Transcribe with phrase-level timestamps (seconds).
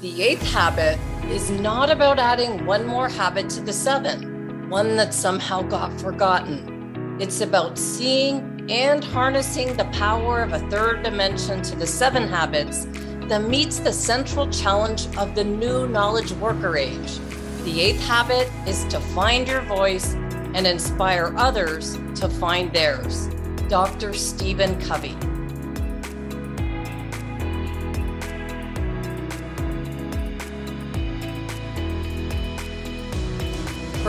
[0.00, 0.98] The eighth habit
[1.30, 7.18] is not about adding one more habit to the seven, one that somehow got forgotten.
[7.20, 12.86] It's about seeing and harnessing the power of a third dimension to the seven habits
[13.28, 17.18] that meets the central challenge of the new knowledge worker age.
[17.64, 20.14] The eighth habit is to find your voice
[20.54, 23.28] and inspire others to find theirs.
[23.68, 24.14] Dr.
[24.14, 25.14] Stephen Covey.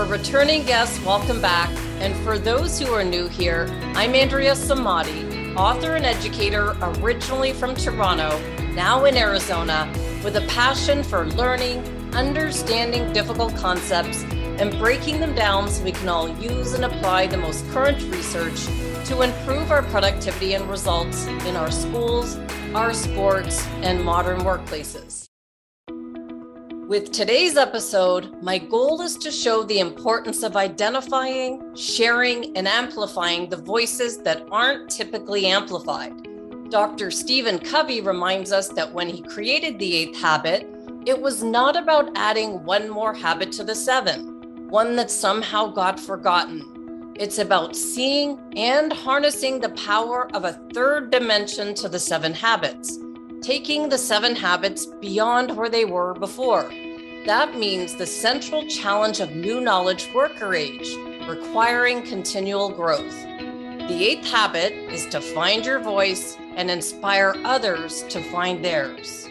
[0.01, 1.69] For returning guests, welcome back.
[1.99, 7.75] And for those who are new here, I'm Andrea Samadi, author and educator originally from
[7.75, 8.39] Toronto,
[8.73, 9.87] now in Arizona,
[10.23, 11.83] with a passion for learning,
[12.15, 17.37] understanding difficult concepts, and breaking them down so we can all use and apply the
[17.37, 18.65] most current research
[19.05, 22.39] to improve our productivity and results in our schools,
[22.73, 25.30] our sports, and modern workplaces.
[26.91, 33.47] With today's episode, my goal is to show the importance of identifying, sharing, and amplifying
[33.47, 36.27] the voices that aren't typically amplified.
[36.69, 37.09] Dr.
[37.09, 40.67] Stephen Covey reminds us that when he created the eighth habit,
[41.05, 45.97] it was not about adding one more habit to the seven, one that somehow got
[45.97, 47.13] forgotten.
[47.15, 52.99] It's about seeing and harnessing the power of a third dimension to the seven habits
[53.41, 56.71] taking the seven habits beyond where they were before.
[57.25, 60.95] That means the central challenge of new knowledge worker age,
[61.27, 63.13] requiring continual growth.
[63.87, 69.29] The eighth habit is to find your voice and inspire others to find theirs.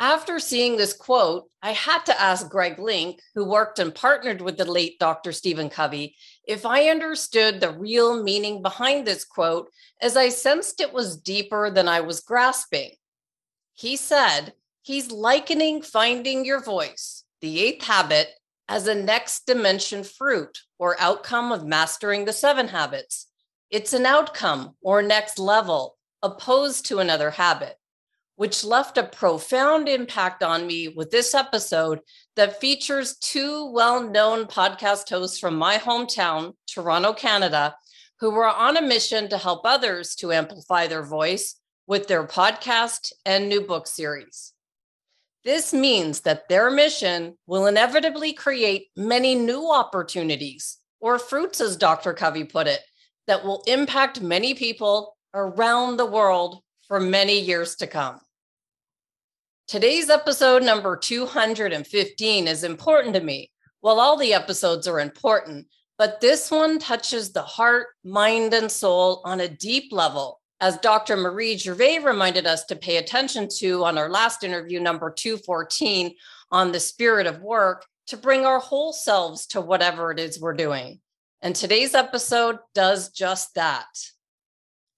[0.00, 4.56] After seeing this quote, I had to ask Greg Link, who worked and partnered with
[4.58, 5.30] the late Dr.
[5.30, 9.70] Stephen Covey, if I understood the real meaning behind this quote,
[10.02, 12.90] as I sensed it was deeper than I was grasping.
[13.74, 18.28] He said he's likening finding your voice, the eighth habit,
[18.68, 23.26] as a next dimension fruit or outcome of mastering the seven habits.
[23.70, 27.76] It's an outcome or next level opposed to another habit
[28.36, 32.00] which left a profound impact on me with this episode
[32.36, 37.76] that features two well known podcast hosts from my hometown, Toronto, Canada,
[38.20, 43.12] who were on a mission to help others to amplify their voice with their podcast
[43.24, 44.53] and new book series.
[45.44, 52.14] This means that their mission will inevitably create many new opportunities, or fruits, as Dr.
[52.14, 52.80] Covey put it,
[53.26, 58.20] that will impact many people around the world for many years to come.
[59.68, 63.50] Today's episode number 215 is important to me.
[63.82, 65.66] Well, all the episodes are important,
[65.98, 71.16] but this one touches the heart, mind, and soul on a deep level, as Dr.
[71.16, 76.14] Marie Gervais reminded us to pay attention to on our last interview, number 214,
[76.50, 80.54] on the spirit of work, to bring our whole selves to whatever it is we're
[80.54, 81.00] doing.
[81.42, 83.86] And today's episode does just that.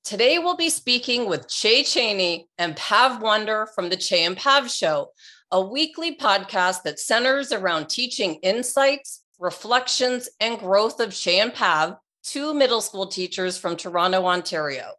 [0.04, 4.70] Today, we'll be speaking with Che Cheney and Pav Wander from the Che and Pav
[4.70, 5.10] Show,
[5.50, 11.96] a weekly podcast that centers around teaching insights, reflections, and growth of Che and Pav,
[12.22, 14.92] two middle school teachers from Toronto, Ontario.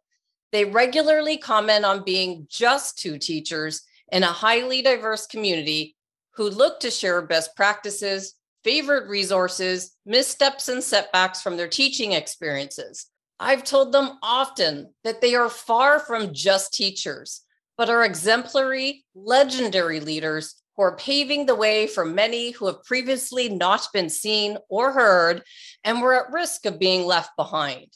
[0.52, 5.96] They regularly comment on being just two teachers in a highly diverse community
[6.34, 13.06] who look to share best practices, favorite resources, missteps, and setbacks from their teaching experiences
[13.40, 17.42] I've told them often that they are far from just teachers,
[17.76, 23.48] but are exemplary, legendary leaders who are paving the way for many who have previously
[23.48, 25.42] not been seen or heard
[25.84, 27.86] and were at risk of being left behind.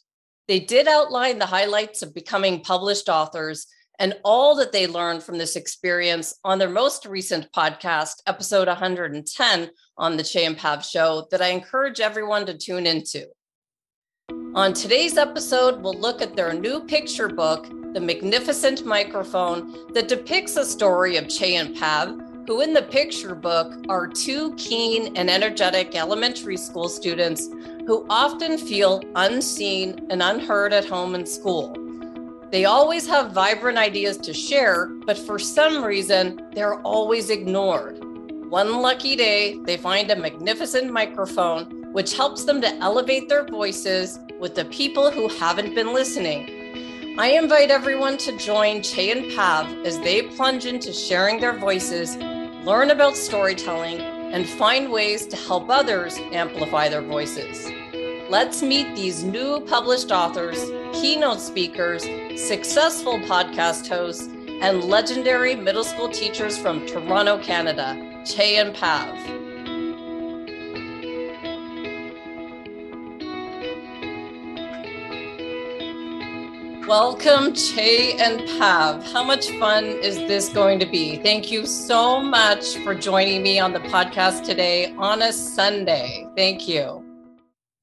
[0.48, 3.66] They did outline the highlights of becoming published authors
[3.98, 9.70] and all that they learned from this experience on their most recent podcast, episode 110
[9.97, 13.26] on the Che and Pav show, that I encourage everyone to tune into.
[14.54, 20.56] On today's episode, we'll look at their new picture book, The Magnificent Microphone, that depicts
[20.56, 25.31] a story of Che and Pav, who in the picture book are two keen and
[25.31, 27.49] energetic elementary school students
[27.87, 31.75] who often feel unseen and unheard at home and school.
[32.50, 38.04] They always have vibrant ideas to share, but for some reason, they're always ignored.
[38.50, 44.19] One lucky day, they find a magnificent microphone which helps them to elevate their voices
[44.38, 47.16] with the people who haven't been listening.
[47.19, 52.16] I invite everyone to join Che and Pav as they plunge into sharing their voices,
[52.64, 57.70] learn about storytelling, and find ways to help others amplify their voices.
[58.31, 60.59] Let's meet these new published authors,
[60.94, 62.03] keynote speakers,
[62.41, 64.29] successful podcast hosts,
[64.62, 69.42] and legendary middle school teachers from Toronto, Canada, Che and Pav.
[76.93, 79.03] Welcome, Che and Pav.
[79.15, 81.17] How much fun is this going to be?
[81.17, 86.29] Thank you so much for joining me on the podcast today on a Sunday.
[86.37, 87.03] Thank you.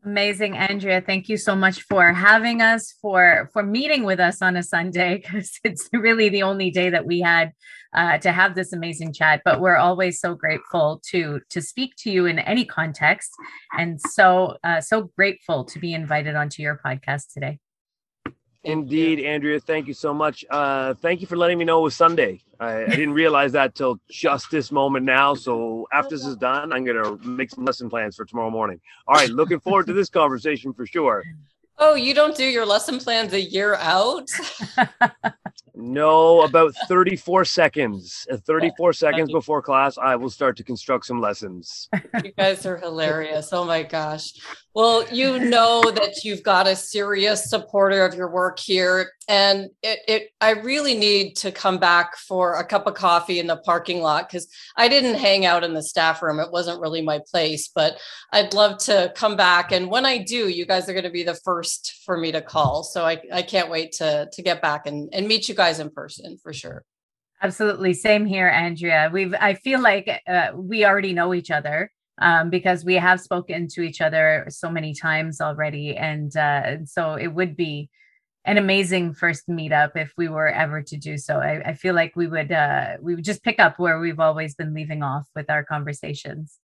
[0.05, 1.01] Amazing, Andrea.
[1.01, 5.15] Thank you so much for having us, for for meeting with us on a Sunday,
[5.23, 7.51] because it's really the only day that we had
[7.95, 9.41] uh, to have this amazing chat.
[9.43, 13.31] But we're always so grateful to to speak to you in any context,
[13.75, 17.57] and so uh, so grateful to be invited onto your podcast today.
[18.63, 19.59] Indeed, Andrea.
[19.59, 20.43] Thank you so much.
[20.49, 22.41] Uh, thank you for letting me know it was Sunday.
[22.59, 25.33] I, I didn't realize that till just this moment now.
[25.33, 28.81] So after this is done, I'm gonna make some lesson plans for tomorrow morning.
[29.07, 31.23] All right, looking forward to this conversation for sure.
[31.81, 34.27] Oh, you don't do your lesson plans a year out?
[35.73, 38.27] no, about 34 seconds.
[38.29, 41.87] Uh, 34 seconds before class, I will start to construct some lessons.
[42.21, 43.53] You guys are hilarious.
[43.53, 44.33] Oh my gosh.
[44.75, 49.13] Well, you know that you've got a serious supporter of your work here.
[49.29, 53.45] And it, it I really need to come back for a cup of coffee in
[53.45, 56.39] the parking lot because I didn't hang out in the staff room.
[56.39, 57.99] It wasn't really my place, but
[58.33, 59.71] I'd love to come back.
[59.71, 62.41] And when I do, you guys are going to be the first for me to
[62.41, 62.83] call.
[62.83, 65.91] So I, I can't wait to, to get back and, and meet you guys in
[65.91, 66.83] person for sure.
[67.39, 67.93] Absolutely.
[67.93, 69.11] Same here, Andrea.
[69.13, 73.67] We've, I feel like uh, we already know each other um, because we have spoken
[73.69, 75.95] to each other so many times already.
[75.95, 77.91] And uh, so it would be
[78.49, 81.35] an amazing first meetup if we were ever to do so.
[81.35, 84.55] I, I feel like we would uh, we would just pick up where we've always
[84.55, 86.57] been leaving off with our conversations.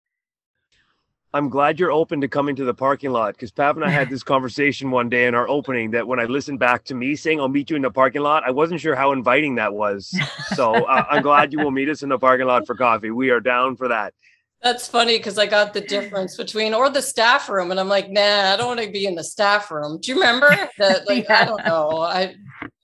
[1.31, 4.09] I'm glad you're open to coming to the parking lot because Pav and I had
[4.09, 7.39] this conversation one day in our opening that when I listened back to me saying
[7.39, 10.17] I'll meet you in the parking lot, I wasn't sure how inviting that was.
[10.55, 13.11] So uh, I'm glad you will meet us in the parking lot for coffee.
[13.11, 14.15] We are down for that.
[14.61, 18.09] That's funny because I got the difference between or the staff room, and I'm like,
[18.09, 19.99] nah, I don't want to be in the staff room.
[20.01, 21.05] Do you remember that?
[21.07, 21.41] Like, yeah.
[21.41, 21.99] I don't know.
[21.99, 22.35] I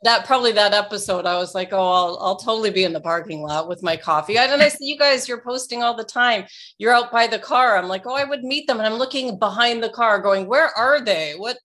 [0.03, 1.25] that probably that episode.
[1.25, 4.38] I was like, oh, I'll I'll totally be in the parking lot with my coffee.
[4.38, 6.45] I, and I see you guys, you're posting all the time.
[6.77, 7.77] You're out by the car.
[7.77, 10.69] I'm like, oh, I would meet them, and I'm looking behind the car, going, where
[10.77, 11.33] are they?
[11.38, 11.57] What?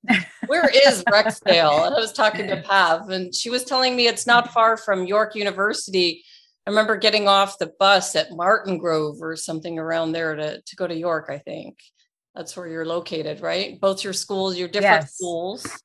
[0.46, 1.86] Where is Rexdale?
[1.86, 5.04] And I was talking to Pav, and she was telling me it's not far from
[5.06, 6.24] York University
[6.66, 10.76] I remember getting off the bus at Martin Grove or something around there to, to
[10.76, 11.78] go to York, I think.
[12.34, 13.80] That's where you're located, right?
[13.80, 15.14] Both your schools, your different yes.
[15.14, 15.82] schools.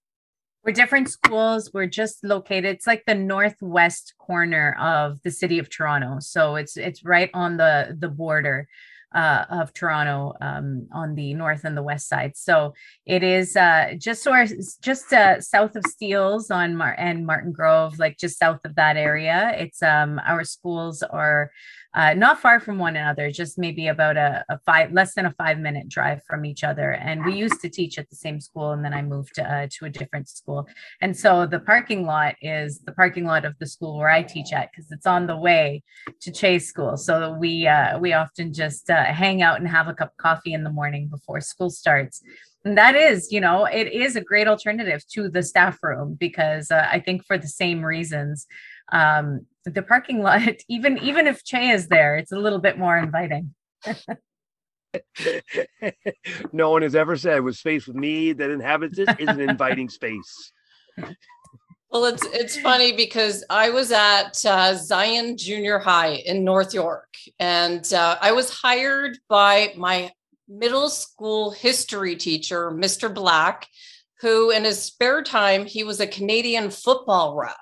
[0.63, 1.71] We're different schools.
[1.73, 2.65] We're just located.
[2.65, 6.17] It's like the northwest corner of the city of Toronto.
[6.19, 8.67] So it's it's right on the the border
[9.13, 12.37] uh, of Toronto um, on the north and the west side.
[12.37, 12.73] So
[13.05, 14.49] it is uh, just sort
[14.81, 18.97] just uh, south of Steeles on Mar- and Martin Grove, like just south of that
[18.97, 19.53] area.
[19.57, 21.51] It's um, our schools are
[21.93, 25.31] uh, not far from one another, just maybe about a, a, five, less than a
[25.31, 26.91] five minute drive from each other.
[26.91, 29.85] And we used to teach at the same school, and then I moved uh, to
[29.85, 30.67] a different school.
[31.01, 34.53] And so the parking lot is the parking lot of the school where I teach
[34.53, 35.83] at because it's on the way
[36.21, 36.95] to Che's School.
[36.95, 40.53] So we uh, we often just uh, hang out and have a cup of coffee
[40.53, 42.21] in the morning before school starts.
[42.63, 46.69] And that is, you know, it is a great alternative to the staff room because
[46.69, 48.45] uh, I think for the same reasons
[48.91, 52.97] um, the parking lot, even even if Che is there, it's a little bit more
[52.97, 53.53] inviting.
[56.51, 59.89] no one has ever said with space with me that inhabits it is an inviting
[59.89, 60.51] space.
[61.91, 67.13] Well, it's it's funny because I was at uh, Zion Junior High in North York,
[67.39, 70.11] and uh, I was hired by my
[70.47, 73.13] middle school history teacher, Mr.
[73.13, 73.67] Black,
[74.21, 77.57] who in his spare time he was a Canadian football ref.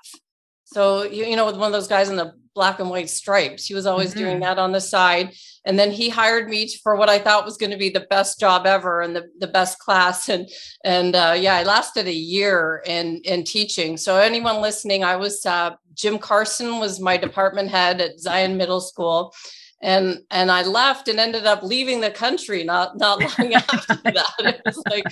[0.72, 3.66] So you, you know, with one of those guys in the black and white stripes,
[3.66, 4.20] he was always mm-hmm.
[4.20, 5.34] doing that on the side.
[5.64, 8.40] And then he hired me for what I thought was going to be the best
[8.40, 10.28] job ever and the, the best class.
[10.28, 10.48] And
[10.84, 13.96] and uh, yeah, I lasted a year in in teaching.
[13.96, 18.80] So anyone listening, I was uh, Jim Carson was my department head at Zion Middle
[18.80, 19.34] School
[19.82, 24.32] and and I left and ended up leaving the country not not long after that.
[24.38, 25.04] It was like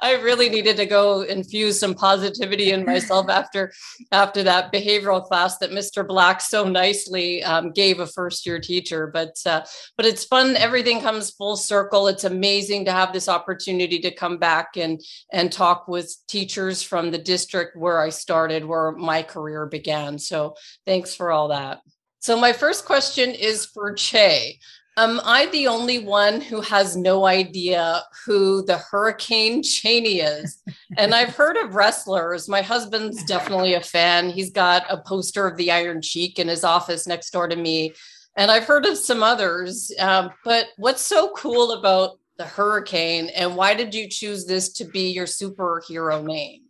[0.00, 3.72] I really needed to go infuse some positivity in myself after
[4.12, 6.06] after that behavioral class that Mr.
[6.06, 9.10] Black so nicely um, gave a first year teacher.
[9.12, 9.62] But uh,
[9.96, 10.56] but it's fun.
[10.56, 12.08] Everything comes full circle.
[12.08, 15.00] It's amazing to have this opportunity to come back and
[15.32, 20.18] and talk with teachers from the district where I started, where my career began.
[20.18, 21.80] So thanks for all that.
[22.20, 24.58] So, my first question is for Che.
[24.98, 30.62] Am I the only one who has no idea who the Hurricane Cheney is?
[30.98, 32.46] and I've heard of wrestlers.
[32.46, 34.28] My husband's definitely a fan.
[34.28, 37.94] He's got a poster of the Iron Sheik in his office next door to me.
[38.36, 39.90] And I've heard of some others.
[39.98, 44.84] Um, but what's so cool about the Hurricane and why did you choose this to
[44.84, 46.64] be your superhero name?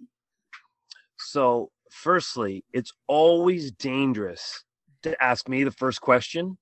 [1.19, 4.63] So, firstly, it's always dangerous
[5.03, 6.59] to ask me the first question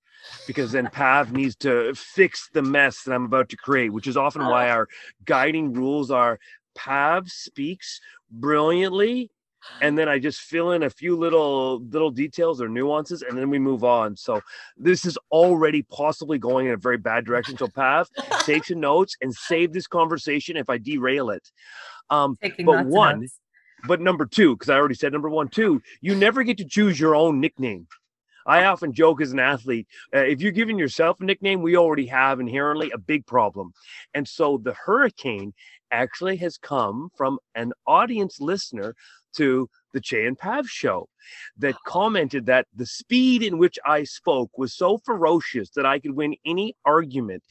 [0.46, 4.16] because then Pav needs to fix the mess that I'm about to create, which is
[4.16, 4.88] often why our
[5.24, 6.38] guiding rules are
[6.74, 9.30] Pav speaks brilliantly
[9.80, 13.50] and then I just fill in a few little little details or nuances, and then
[13.50, 14.16] we move on.
[14.16, 14.40] So
[14.76, 17.56] this is already possibly going in a very bad direction.
[17.56, 18.08] So Pav,
[18.40, 21.50] take some notes and save this conversation if I derail it.
[22.10, 23.26] Um, Taking but one,
[23.86, 26.98] but number two, because I already said number one, two, you never get to choose
[26.98, 27.86] your own nickname.
[28.48, 32.06] I often joke as an athlete, uh, if you're giving yourself a nickname, we already
[32.06, 33.74] have inherently a big problem.
[34.14, 35.52] And so the hurricane
[35.90, 38.94] actually has come from an audience listener
[39.36, 41.08] to the Che and Pav show
[41.58, 46.12] that commented that the speed in which I spoke was so ferocious that I could
[46.12, 47.42] win any argument.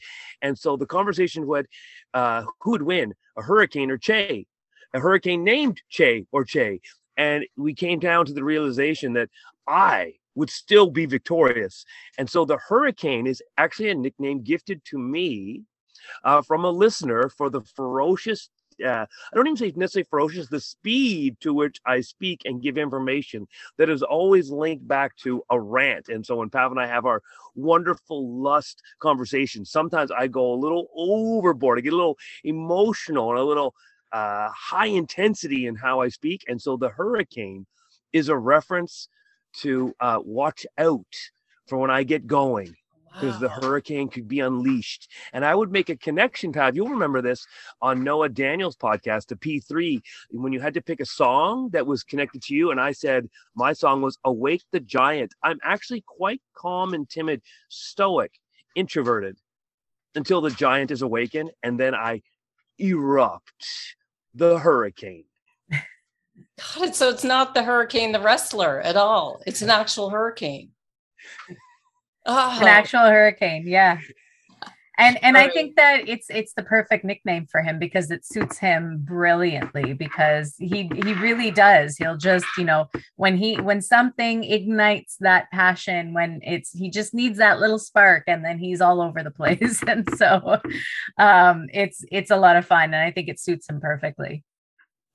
[0.42, 1.66] And so the conversation would,
[2.12, 4.46] uh, who would win, a hurricane or Che?
[4.94, 6.80] A hurricane named Che or Che.
[7.16, 9.28] And we came down to the realization that
[9.68, 11.84] I would still be victorious.
[12.16, 15.64] And so the hurricane is actually a nickname gifted to me
[16.22, 18.48] uh, from a listener for the ferocious
[18.84, 22.78] uh, I don't even say necessarily ferocious, the speed to which I speak and give
[22.78, 26.08] information that is always linked back to a rant.
[26.08, 27.20] And so when Pav and I have our
[27.56, 33.40] wonderful lust conversations, sometimes I go a little overboard, I get a little emotional and
[33.40, 33.74] a little
[34.12, 36.44] uh, high intensity in how I speak.
[36.46, 37.66] And so the hurricane
[38.12, 39.08] is a reference
[39.54, 41.06] to uh, watch out
[41.66, 42.74] for when I get going
[43.20, 43.48] because wow.
[43.48, 45.10] the hurricane could be unleashed.
[45.32, 46.76] And I would make a connection, Pav.
[46.76, 47.46] You'll remember this
[47.80, 50.00] on Noah Daniels' podcast, the P3,
[50.30, 52.70] when you had to pick a song that was connected to you.
[52.70, 55.34] And I said, my song was Awake the Giant.
[55.42, 58.32] I'm actually quite calm and timid, stoic,
[58.74, 59.36] introverted
[60.14, 61.50] until the giant is awakened.
[61.62, 62.22] And then I
[62.78, 63.96] erupt
[64.34, 65.24] the hurricane.
[66.76, 69.42] God, so it's not the hurricane, the wrestler at all.
[69.46, 70.70] It's an actual hurricane.
[72.26, 72.58] Oh.
[72.60, 74.00] An actual hurricane, yeah.
[75.00, 78.58] And and I think that it's it's the perfect nickname for him because it suits
[78.58, 81.96] him brilliantly because he he really does.
[81.96, 87.14] He'll just, you know, when he when something ignites that passion, when it's he just
[87.14, 89.80] needs that little spark and then he's all over the place.
[89.88, 90.58] And so
[91.16, 94.42] um it's it's a lot of fun and I think it suits him perfectly.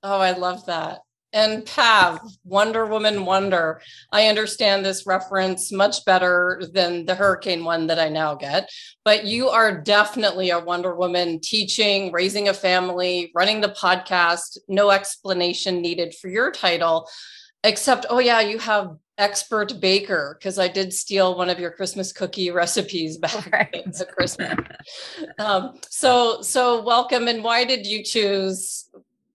[0.02, 1.00] Oh, I love that.
[1.34, 3.82] And Pav, Wonder Woman Wonder.
[4.12, 8.70] I understand this reference much better than the hurricane one that I now get,
[9.04, 14.58] but you are definitely a Wonder Woman teaching, raising a family, running the podcast.
[14.68, 17.10] No explanation needed for your title,
[17.64, 22.12] except, oh, yeah, you have expert baker because I did steal one of your Christmas
[22.12, 23.74] cookie recipes back right.
[24.00, 24.54] at Christmas.
[25.38, 27.26] um, so, so welcome.
[27.26, 28.88] And why did you choose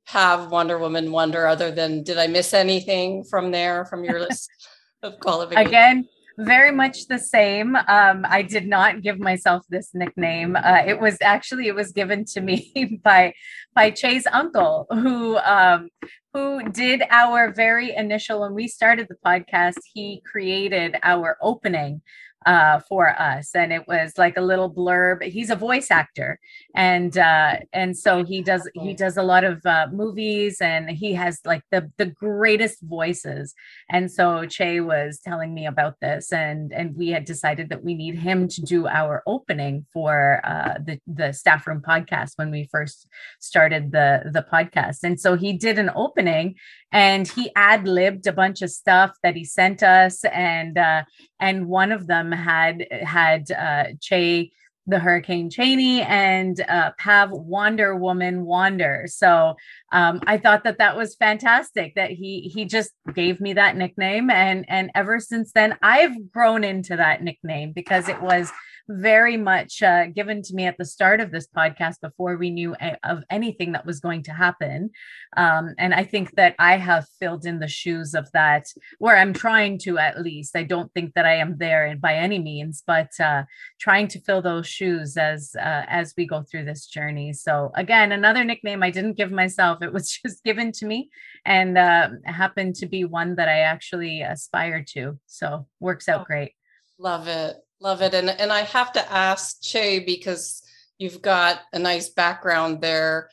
[0.10, 4.50] have Wonder Woman Wonder other than did I miss anything from there from your list
[5.04, 5.68] of qualifications?
[5.68, 6.08] Again,
[6.40, 7.76] very much the same.
[7.76, 10.56] Um, I did not give myself this nickname.
[10.56, 13.34] Uh, it was actually it was given to me by
[13.76, 15.90] by Che's uncle, who um,
[16.34, 19.78] who did our very initial when we started the podcast.
[19.94, 22.02] He created our opening
[22.46, 25.24] uh, for us, and it was like a little blurb.
[25.24, 26.40] He's a voice actor,
[26.76, 31.14] and uh, and so he does he does a lot of uh, movies, and he
[31.14, 33.54] has like the the greatest voices.
[33.90, 37.94] And so Che was telling me about this, and and we had decided that we
[37.94, 42.70] need him to do our opening for uh, the the staff room podcast when we
[42.72, 43.08] first
[43.40, 45.00] started the the podcast.
[45.04, 46.56] And so he did an opening,
[46.92, 51.04] and he ad libbed a bunch of stuff that he sent us, and uh,
[51.40, 54.52] and one of them had had uh, Che
[54.90, 59.06] the Hurricane Cheney and uh, Pav Wonder Woman Wander.
[59.08, 59.56] So
[59.92, 64.30] um, I thought that that was fantastic that he he just gave me that nickname
[64.30, 68.52] and and ever since then I've grown into that nickname because it was
[68.90, 72.76] very much uh, given to me at the start of this podcast before we knew
[72.82, 74.90] a- of anything that was going to happen.
[75.38, 78.66] Um, and I think that I have filled in the shoes of that,
[78.98, 80.56] where I'm trying to at least.
[80.56, 83.44] I don't think that I am there by any means, but uh,
[83.80, 87.32] trying to fill those shoes as uh, as we go through this journey.
[87.34, 91.10] So again, another nickname I didn't give myself; it was just given to me,
[91.46, 95.20] and uh, happened to be one that I actually aspire to.
[95.28, 96.54] So works out oh, great.
[96.98, 97.56] Love it.
[97.82, 98.14] Love it.
[98.14, 100.62] And and I have to ask Che because
[100.98, 103.30] you've got a nice background there.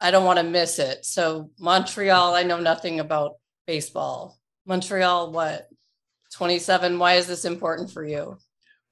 [0.00, 1.04] I don't want to miss it.
[1.04, 4.38] So Montreal, I know nothing about baseball.
[4.66, 5.68] Montreal, what?
[6.32, 6.98] 27.
[6.98, 8.38] Why is this important for you?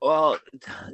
[0.01, 0.39] Well,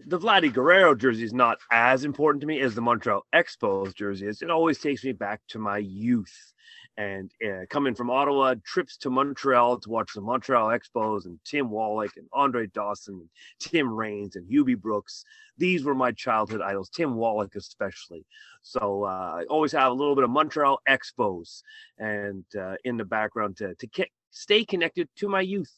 [0.06, 4.26] the Vladdy Guerrero jersey is not as important to me as the Montreal Expos jersey
[4.26, 4.40] is.
[4.40, 6.53] It always takes me back to my youth
[6.96, 11.70] and uh, coming from Ottawa, trips to Montreal to watch the Montreal Expos and Tim
[11.70, 15.24] Wallach and Andre Dawson, and Tim Raines and Hubie Brooks.
[15.58, 18.24] These were my childhood idols, Tim Wallach especially.
[18.62, 21.62] So uh, I always have a little bit of Montreal Expos
[21.98, 25.72] and uh, in the background to to ke- stay connected to my youth.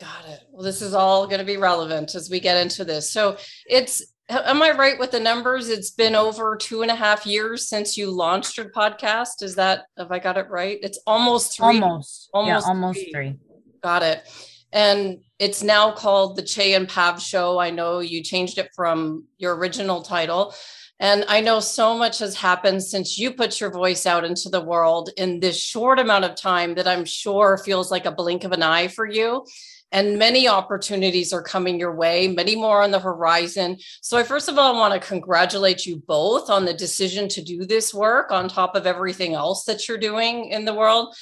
[0.00, 0.40] Got it.
[0.52, 3.10] Well, this is all going to be relevant as we get into this.
[3.10, 3.36] So
[3.66, 5.68] it's am I right with the numbers?
[5.68, 9.42] It's been over two and a half years since you launched your podcast.
[9.42, 10.78] Is that have I got it right?
[10.82, 11.66] It's almost three.
[11.66, 12.30] Almost.
[12.32, 12.66] Almost.
[12.66, 13.12] Yeah, almost three.
[13.12, 13.36] three.
[13.82, 14.22] Got it.
[14.72, 17.58] And it's now called the Che and Pav Show.
[17.58, 20.54] I know you changed it from your original title.
[21.00, 24.60] And I know so much has happened since you put your voice out into the
[24.60, 28.50] world in this short amount of time that I'm sure feels like a blink of
[28.52, 29.44] an eye for you
[29.92, 33.78] and many opportunities are coming your way, many more on the horizon.
[34.02, 37.64] So, I first of all want to congratulate you both on the decision to do
[37.64, 41.14] this work on top of everything else that you're doing in the world.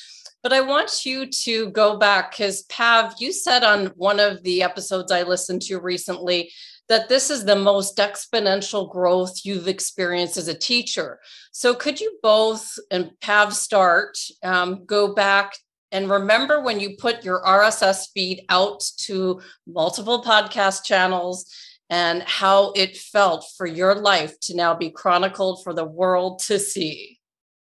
[0.42, 4.62] But I want you to go back because, Pav, you said on one of the
[4.62, 6.52] episodes I listened to recently
[6.88, 11.18] that this is the most exponential growth you've experienced as a teacher.
[11.52, 15.54] So, could you both, and Pav start, um, go back
[15.96, 21.50] and remember when you put your RSS feed out to multiple podcast channels
[21.88, 26.58] and how it felt for your life to now be chronicled for the world to
[26.58, 27.18] see.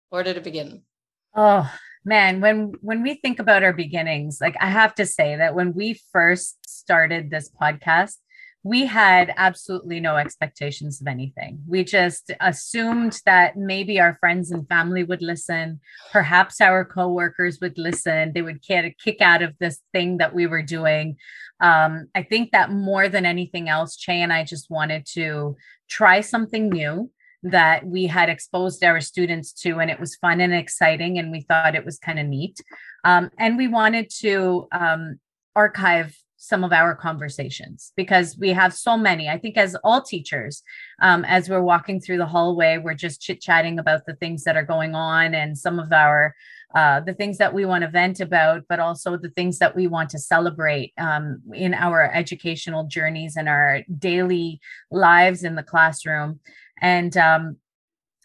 [0.10, 0.84] Where did it begin?
[1.36, 1.70] Oh,
[2.06, 5.74] man, when when we think about our beginnings, like I have to say that when
[5.74, 8.16] we first started this podcast,
[8.64, 11.62] we had absolutely no expectations of anything.
[11.68, 15.82] We just assumed that maybe our friends and family would listen,
[16.14, 20.34] perhaps our coworkers would listen, they would get a kick out of this thing that
[20.34, 21.18] we were doing.
[21.60, 25.58] Um, I think that more than anything else, Che and I just wanted to
[25.90, 27.12] try something new
[27.44, 31.42] that we had exposed our students to, and it was fun and exciting, and we
[31.42, 32.58] thought it was kind of neat.
[33.04, 35.20] Um, and we wanted to um,
[35.54, 39.30] archive some of our conversations because we have so many.
[39.30, 40.62] I think, as all teachers,
[41.02, 44.58] um, as we're walking through the hallway, we're just chit chatting about the things that
[44.58, 46.36] are going on and some of our
[46.76, 49.88] uh, the things that we want to vent about, but also the things that we
[49.88, 54.60] want to celebrate um, in our educational journeys and our daily
[54.92, 56.40] lives in the classroom.
[56.82, 57.58] And um,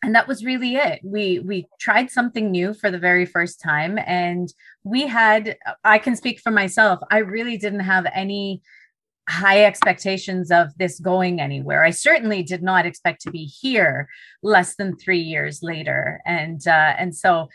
[0.02, 1.00] and that was really it.
[1.02, 4.52] We we tried something new for the very first time and
[4.84, 8.62] we had i can speak for myself i really didn't have any
[9.28, 11.84] high expectations of this going anywhere.
[11.84, 14.08] I certainly did not expect to be here
[14.42, 16.20] less than 3 years later.
[16.24, 17.48] And uh, and so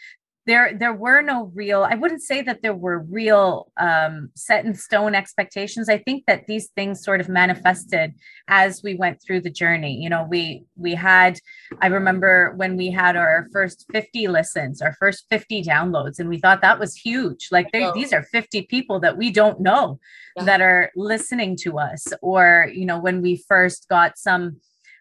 [0.46, 4.74] there there were no real i wouldn't say that there were real um, set in
[4.74, 5.90] stone expectations.
[5.90, 8.14] I think that these things sort of manifested
[8.48, 9.98] as we went through the journey.
[10.02, 11.40] You know we we had
[11.82, 16.40] i remember when we had our first 50 listens our first 50 downloads and we
[16.40, 17.50] thought that was huge.
[17.52, 20.00] Like these are 50 people that we don't know
[20.36, 20.44] yeah.
[20.44, 22.08] that are listening to us.
[22.22, 24.58] Or you know when we first got some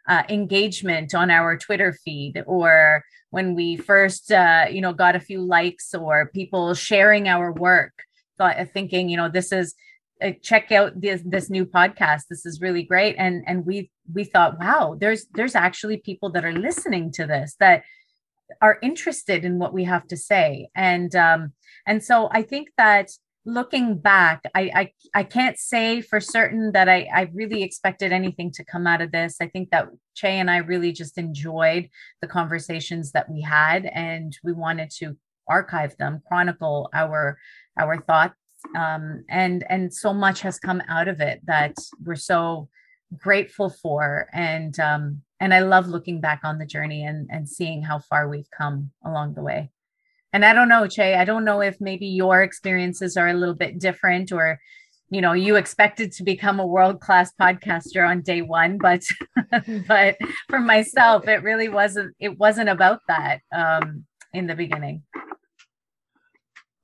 [0.09, 5.21] uh, engagement on our twitter feed or when we first uh, you know got a
[5.21, 7.93] few likes or people sharing our work
[8.39, 9.75] thought uh, thinking you know this is
[10.23, 12.29] uh, check out this this new podcast.
[12.31, 13.17] This is really great.
[13.19, 17.57] And and we we thought wow there's there's actually people that are listening to this
[17.59, 17.83] that
[18.61, 20.69] are interested in what we have to say.
[20.77, 21.55] And um
[21.87, 23.11] and so i think that
[23.45, 28.51] looking back, I, I I can't say for certain that I I really expected anything
[28.53, 29.37] to come out of this.
[29.41, 31.89] I think that Che and I really just enjoyed
[32.21, 35.17] the conversations that we had, and we wanted to
[35.49, 37.39] archive them, chronicle our
[37.79, 38.37] our thoughts,
[38.77, 41.75] um, and and so much has come out of it that
[42.05, 42.69] we're so
[43.17, 47.83] grateful for, and um, and I love looking back on the journey and and seeing
[47.83, 49.71] how far we've come along the way
[50.33, 53.55] and i don't know che i don't know if maybe your experiences are a little
[53.55, 54.59] bit different or
[55.11, 59.03] you know you expected to become a world class podcaster on day one but
[59.87, 60.17] but
[60.49, 65.03] for myself it really wasn't it wasn't about that um in the beginning.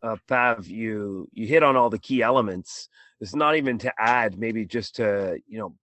[0.03, 2.89] Uh pav you you hit on all the key elements.
[3.21, 5.75] It's not even to add maybe just to you know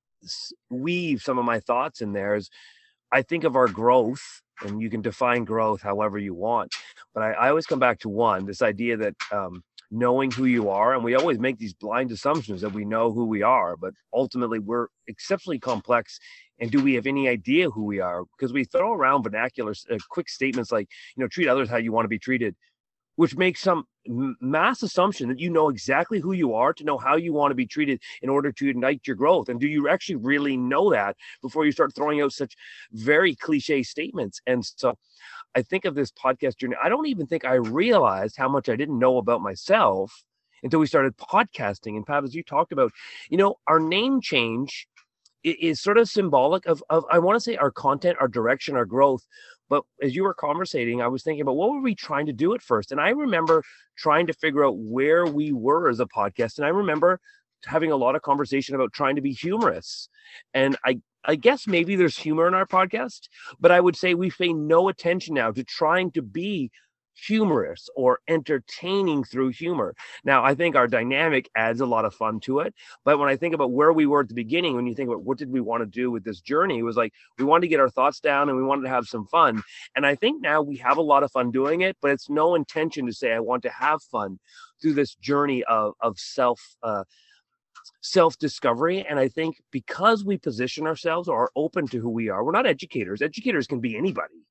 [0.70, 2.50] weave some of my thoughts in there is
[3.12, 6.74] i think of our growth and you can define growth however you want
[7.14, 10.70] but I, I always come back to one this idea that um, knowing who you
[10.70, 10.94] are.
[10.94, 14.60] And we always make these blind assumptions that we know who we are, but ultimately
[14.60, 16.20] we're exceptionally complex.
[16.60, 18.24] And do we have any idea who we are?
[18.38, 21.92] Because we throw around vernacular, uh, quick statements like, you know, treat others how you
[21.92, 22.56] want to be treated
[23.16, 27.16] which makes some mass assumption that you know exactly who you are to know how
[27.16, 29.50] you want to be treated in order to ignite your growth.
[29.50, 32.56] And do you actually really know that before you start throwing out such
[32.92, 34.42] very cliche statements?
[34.46, 34.96] And so
[35.56, 36.76] I think of this podcast journey.
[36.82, 40.24] I don't even think I realized how much I didn't know about myself
[40.64, 41.96] until we started podcasting.
[41.96, 42.92] And Pav, as you talked about,
[43.30, 44.88] you know, our name change
[45.44, 48.86] is sort of symbolic of, of I want to say our content, our direction, our
[48.86, 49.26] growth.
[49.70, 52.54] But as you were conversating, I was thinking about what were we trying to do
[52.54, 52.92] at first?
[52.92, 53.64] And I remember
[53.98, 56.58] trying to figure out where we were as a podcast.
[56.58, 57.20] And I remember
[57.66, 60.10] having a lot of conversation about trying to be humorous.
[60.54, 64.30] And I I guess maybe there's humor in our podcast, but I would say we
[64.30, 66.70] pay no attention now to trying to be
[67.16, 69.96] humorous or entertaining through humor.
[70.24, 72.74] Now, I think our dynamic adds a lot of fun to it.
[73.04, 75.24] But when I think about where we were at the beginning, when you think about
[75.24, 77.68] what did we want to do with this journey, it was like we wanted to
[77.68, 79.64] get our thoughts down and we wanted to have some fun.
[79.96, 82.56] And I think now we have a lot of fun doing it, but it's no
[82.56, 84.40] intention to say I want to have fun
[84.82, 87.04] through this journey of of self uh,
[88.02, 89.06] self discovery.
[89.08, 92.52] And I think because we position ourselves or are open to who we are, we're
[92.52, 93.22] not educators.
[93.22, 94.46] Educators can be anybody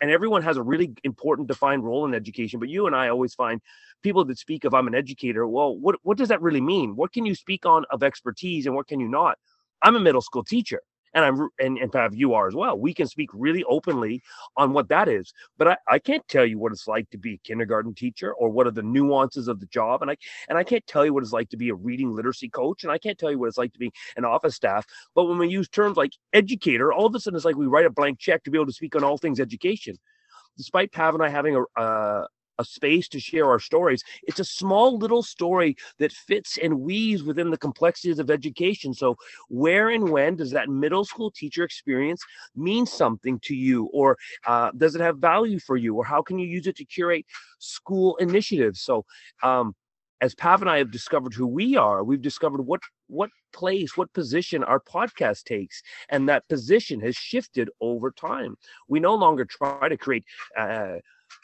[0.00, 3.34] and everyone has a really important defined role in education but you and i always
[3.34, 3.60] find
[4.02, 6.96] people that speak of i'm an educator well what, what does that really mean?
[6.96, 9.38] What can you speak on of expertise and what can you not?
[9.82, 10.82] I'm a middle school teacher
[11.14, 12.78] and I'm and and Pav, you are as well.
[12.78, 14.22] We can speak really openly
[14.56, 17.34] on what that is, but I, I can't tell you what it's like to be
[17.34, 20.16] a kindergarten teacher or what are the nuances of the job, and I
[20.48, 22.92] and I can't tell you what it's like to be a reading literacy coach, and
[22.92, 24.86] I can't tell you what it's like to be an office staff.
[25.14, 27.86] But when we use terms like educator, all of a sudden it's like we write
[27.86, 29.96] a blank check to be able to speak on all things education
[30.56, 32.26] despite Pav and I having a, uh,
[32.58, 34.02] a space to share our stories.
[34.24, 38.94] It's a small little story that fits and weaves within the complexities of education.
[38.94, 39.16] So,
[39.48, 42.22] where and when does that middle school teacher experience
[42.56, 44.16] mean something to you, or
[44.46, 47.26] uh, does it have value for you, or how can you use it to curate
[47.58, 48.80] school initiatives?
[48.80, 49.04] So,
[49.42, 49.74] um,
[50.20, 54.12] as Pav and I have discovered who we are, we've discovered what what place, what
[54.12, 58.56] position our podcast takes, and that position has shifted over time.
[58.88, 60.24] We no longer try to create
[60.56, 60.96] uh,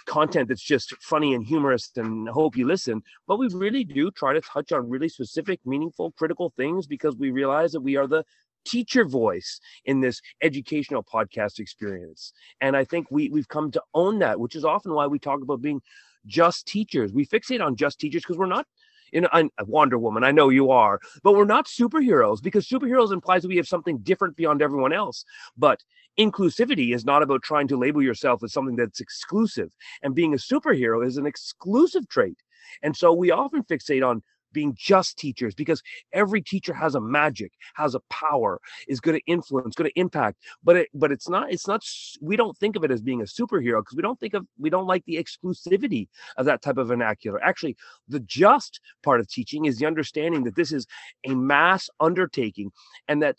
[0.06, 4.32] content that's just funny and humorous and hope you listen, but we really do try
[4.32, 8.24] to touch on really specific, meaningful, critical things because we realize that we are the
[8.64, 12.32] teacher voice in this educational podcast experience.
[12.60, 15.42] And I think we we've come to own that, which is often why we talk
[15.42, 15.80] about being
[16.26, 17.12] just teachers.
[17.12, 18.66] We fixate on just teachers because we're not
[19.14, 20.24] in uh, Wonder Woman.
[20.24, 23.98] I know you are, but we're not superheroes because superheroes implies that we have something
[23.98, 25.24] different beyond everyone else.
[25.56, 25.82] But
[26.18, 29.72] inclusivity is not about trying to label yourself as something that's exclusive,
[30.02, 32.38] and being a superhero is an exclusive trait.
[32.82, 34.22] And so we often fixate on
[34.54, 35.82] being just teachers because
[36.14, 40.38] every teacher has a magic has a power is going to influence going to impact
[40.62, 41.82] but it but it's not it's not
[42.22, 44.70] we don't think of it as being a superhero because we don't think of we
[44.70, 47.42] don't like the exclusivity of that type of vernacular.
[47.42, 47.76] Actually
[48.08, 50.86] the just part of teaching is the understanding that this is
[51.24, 52.70] a mass undertaking
[53.08, 53.36] and that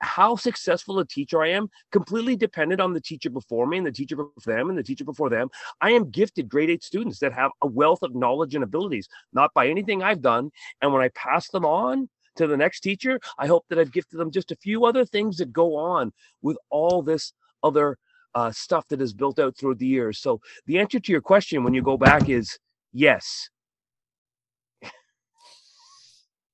[0.00, 3.92] how successful a teacher I am completely dependent on the teacher before me and the
[3.92, 5.48] teacher before them and the teacher before them.
[5.80, 9.52] I am gifted grade eight students that have a wealth of knowledge and abilities, not
[9.54, 10.50] by anything I've done.
[10.82, 14.18] And when I pass them on to the next teacher, I hope that I've gifted
[14.20, 17.32] them just a few other things that go on with all this
[17.62, 17.96] other
[18.34, 20.18] uh, stuff that is built out through the years.
[20.18, 22.58] So the answer to your question when you go back is
[22.92, 23.48] yes.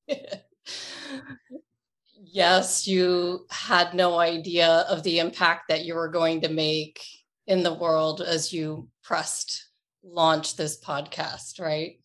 [2.33, 7.05] yes, you had no idea of the impact that you were going to make
[7.47, 9.68] in the world as you pressed
[10.03, 12.01] launch this podcast, right?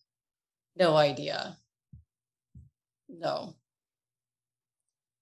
[0.76, 1.56] No idea.
[3.08, 3.56] No.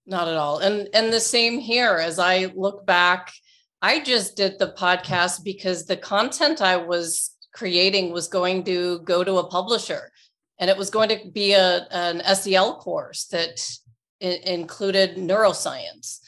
[0.05, 0.59] Not at all.
[0.59, 3.31] And and the same here as I look back,
[3.81, 9.23] I just did the podcast because the content I was creating was going to go
[9.23, 10.11] to a publisher
[10.59, 13.59] and it was going to be a an SEL course that
[14.19, 16.19] included neuroscience.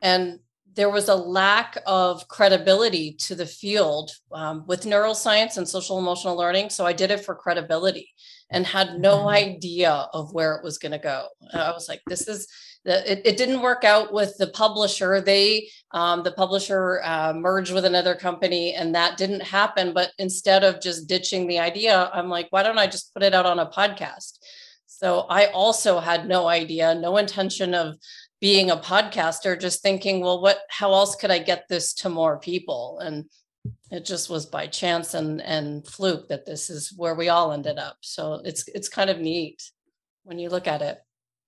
[0.00, 0.40] And
[0.74, 6.36] there was a lack of credibility to the field um, with neuroscience and social emotional
[6.36, 6.70] learning.
[6.70, 8.08] So I did it for credibility
[8.50, 9.28] and had no mm-hmm.
[9.28, 11.26] idea of where it was going to go.
[11.52, 12.46] I was like, this is
[12.84, 15.20] the, it, it didn't work out with the publisher.
[15.20, 19.92] They, um, the publisher uh, merged with another company and that didn't happen.
[19.92, 23.34] But instead of just ditching the idea, I'm like, why don't I just put it
[23.34, 24.38] out on a podcast?
[25.00, 27.96] So I also had no idea, no intention of
[28.38, 32.38] being a podcaster, just thinking, well, what, how else could I get this to more
[32.38, 32.98] people?
[33.02, 33.24] And
[33.90, 37.78] it just was by chance and and fluke that this is where we all ended
[37.78, 37.96] up.
[38.02, 39.62] So it's it's kind of neat
[40.24, 40.98] when you look at it.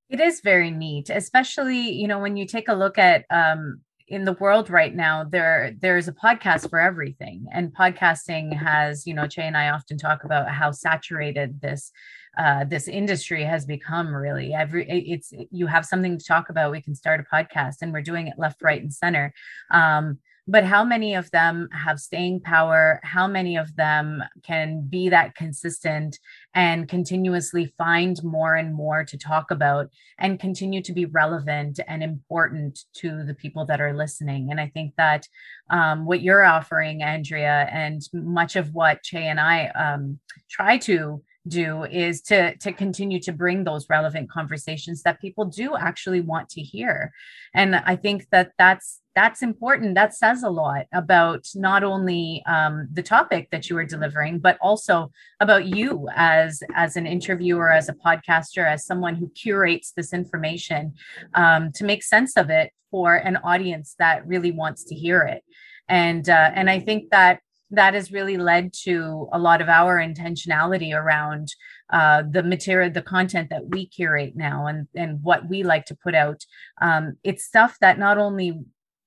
[0.08, 4.24] It is very neat especially you know when you take a look at um in
[4.24, 7.46] the world right now there there's a podcast for everything.
[7.52, 11.92] And podcasting has you know Che and I often talk about how saturated this
[12.38, 16.80] uh, this industry has become really every it's you have something to talk about we
[16.80, 19.32] can start a podcast and we're doing it left right and center.
[19.70, 20.18] Um,
[20.48, 22.98] but how many of them have staying power?
[23.04, 26.18] How many of them can be that consistent
[26.52, 32.02] and continuously find more and more to talk about and continue to be relevant and
[32.02, 34.50] important to the people that are listening?
[34.50, 35.28] And i think that
[35.70, 40.18] um, what you're offering andrea and much of what che and i um,
[40.50, 45.76] try to do is to to continue to bring those relevant conversations that people do
[45.76, 47.12] actually want to hear.
[47.54, 49.94] And i think that that's that's important.
[49.94, 54.56] That says a lot about not only um, the topic that you are delivering but
[54.60, 60.12] also about you as as an interviewer as a podcaster as someone who curates this
[60.12, 60.94] information
[61.34, 65.42] um, to make sense of it for an audience that really wants to hear it.
[65.88, 67.40] And uh, and i think that
[67.72, 71.54] that has really led to a lot of our intentionality around
[71.90, 75.96] uh, the material, the content that we curate now, and and what we like to
[75.96, 76.44] put out.
[76.80, 78.60] Um, it's stuff that not only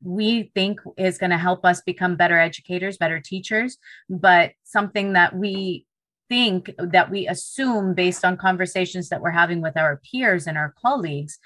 [0.04, 3.78] we think is going to help us become better educators, better teachers,
[4.10, 5.86] but something that we
[6.30, 10.74] think that we assume based on conversations that we're having with our peers and our
[10.82, 11.38] colleagues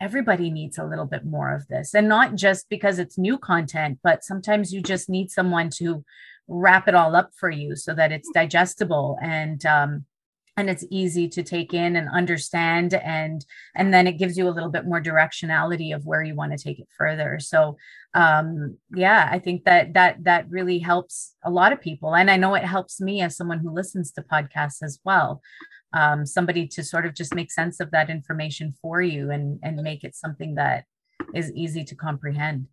[0.00, 3.98] everybody needs a little bit more of this and not just because it's new content
[4.02, 6.04] but sometimes you just need someone to
[6.48, 10.04] wrap it all up for you so that it's digestible and um,
[10.58, 14.50] and it's easy to take in and understand and and then it gives you a
[14.50, 17.38] little bit more directionality of where you want to take it further.
[17.38, 17.76] So
[18.14, 22.16] um yeah i think that that that really helps a lot of people.
[22.16, 25.40] And i know it helps me as someone who listens to podcasts as well.
[25.92, 29.76] Um somebody to sort of just make sense of that information for you and and
[29.76, 30.84] make it something that
[31.34, 32.66] is easy to comprehend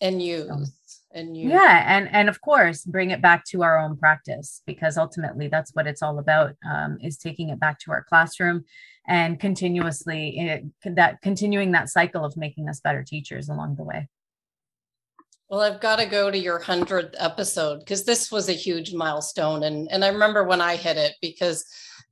[0.00, 3.96] and use and you yeah and and of course bring it back to our own
[3.96, 8.04] practice because ultimately that's what it's all about um, is taking it back to our
[8.04, 8.64] classroom
[9.06, 13.84] and continuously it, eh, that continuing that cycle of making us better teachers along the
[13.84, 14.08] way.
[15.48, 19.62] Well i've got to go to your 100th episode because this was a huge milestone
[19.64, 21.64] and and i remember when i hit it because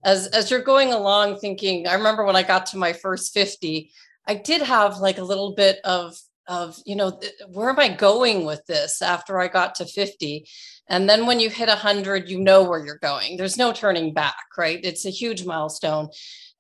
[0.05, 3.91] as as you're going along thinking i remember when i got to my first 50
[4.27, 6.17] i did have like a little bit of
[6.49, 10.47] of you know where am i going with this after i got to 50
[10.89, 13.37] and then when you hit 100 you know where you're going.
[13.37, 14.81] There's no turning back right?
[14.83, 16.09] It's a huge milestone.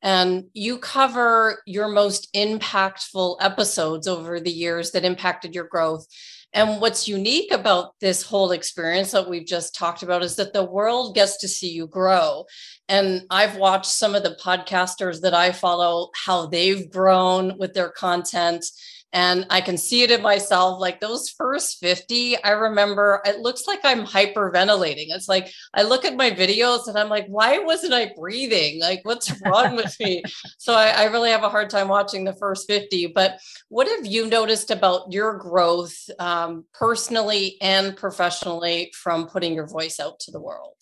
[0.02, 6.06] And you cover your most impactful episodes over the years that impacted your growth.
[6.52, 10.64] And what's unique about this whole experience that we've just talked about is that the
[10.64, 12.44] world gets to see you grow.
[12.88, 17.90] And I've watched some of the podcasters that I follow, how they've grown with their
[17.90, 18.64] content
[19.12, 20.80] and I can see it in myself.
[20.80, 25.06] Like those first 50, I remember it looks like I'm hyperventilating.
[25.08, 28.80] It's like I look at my videos and I'm like, why wasn't I breathing?
[28.80, 30.22] Like, what's wrong with me?
[30.58, 33.08] So I, I really have a hard time watching the first 50.
[33.08, 33.38] But
[33.68, 40.00] what have you noticed about your growth um, personally and professionally from putting your voice
[40.00, 40.74] out to the world?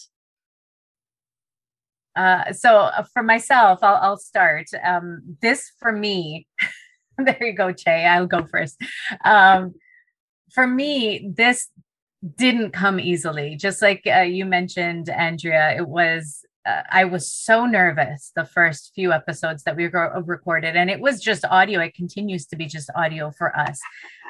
[2.17, 4.67] Uh, so uh, for myself, I'll, I'll start.
[4.85, 6.47] Um, this for me
[7.19, 8.07] there you go, Che.
[8.07, 8.81] I'll go first.
[9.25, 9.75] Um,
[10.53, 11.69] for me, this
[12.37, 13.57] didn't come easily.
[13.57, 16.45] Just like uh, you mentioned, Andrea, it was.
[16.67, 21.21] Uh, I was so nervous the first few episodes that we recorded, and it was
[21.21, 21.81] just audio.
[21.81, 23.79] It continues to be just audio for us,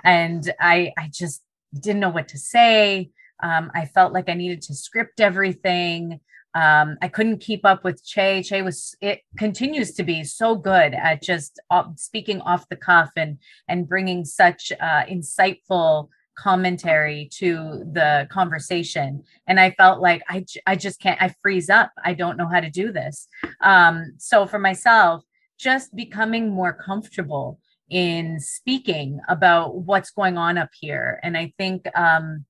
[0.03, 1.42] and I I just
[1.79, 3.11] didn't know what to say.
[3.42, 6.20] Um, I felt like I needed to script everything.
[6.54, 8.42] Um, I couldn't keep up with Che.
[8.42, 13.10] Che was it continues to be so good at just uh, speaking off the cuff
[13.16, 13.38] and
[13.68, 19.22] and bringing such uh, insightful commentary to the conversation.
[19.46, 21.92] And i felt like i i just can't i freeze up.
[22.04, 23.28] I don't know how to do this.
[23.60, 25.22] Um so for myself
[25.58, 31.20] just becoming more comfortable in speaking about what's going on up here.
[31.22, 32.44] And i think um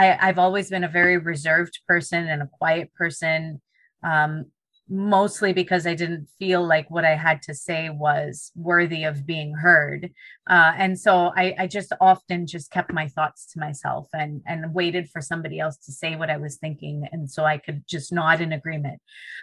[0.00, 3.60] I, have always been a very reserved person and a quiet person,
[4.02, 4.46] um,
[4.88, 9.54] mostly because I didn't feel like what I had to say was worthy of being
[9.54, 10.10] heard.
[10.48, 14.74] Uh, and so I, I, just often just kept my thoughts to myself and, and
[14.74, 17.06] waited for somebody else to say what I was thinking.
[17.12, 19.00] And so I could just nod in agreement.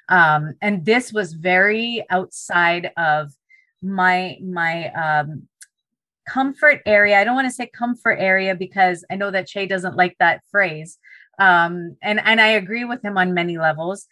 [0.09, 3.31] Um, and this was very outside of
[3.83, 5.47] my my um
[6.27, 7.19] comfort area.
[7.19, 10.41] I don't want to say comfort area because I know that Che doesn't like that
[10.51, 10.97] phrase.
[11.39, 14.07] um, and and I agree with him on many levels.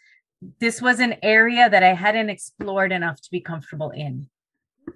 [0.60, 4.28] This was an area that I hadn't explored enough to be comfortable in,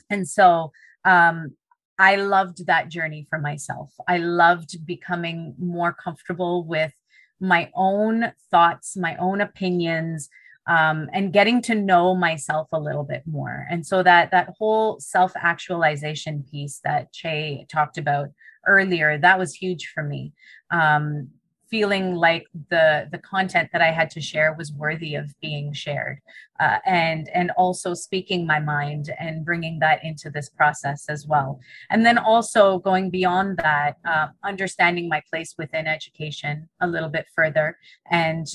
[0.10, 0.71] and so
[1.05, 1.53] um,
[1.97, 3.91] I loved that journey for myself.
[4.08, 6.93] I loved becoming more comfortable with
[7.39, 10.29] my own thoughts, my own opinions,
[10.69, 13.65] um, and getting to know myself a little bit more.
[13.71, 18.29] And so that that whole self actualization piece that Che talked about
[18.67, 20.32] earlier, that was huge for me.
[20.69, 21.29] Um,
[21.71, 26.19] feeling like the the content that I had to share was worthy of being shared,
[26.60, 31.60] uh, and and also speaking my mind and bringing that into this process as well.
[31.89, 37.25] And then also going beyond that, uh, understanding my place within education a little bit
[37.36, 37.77] further,
[38.12, 38.45] and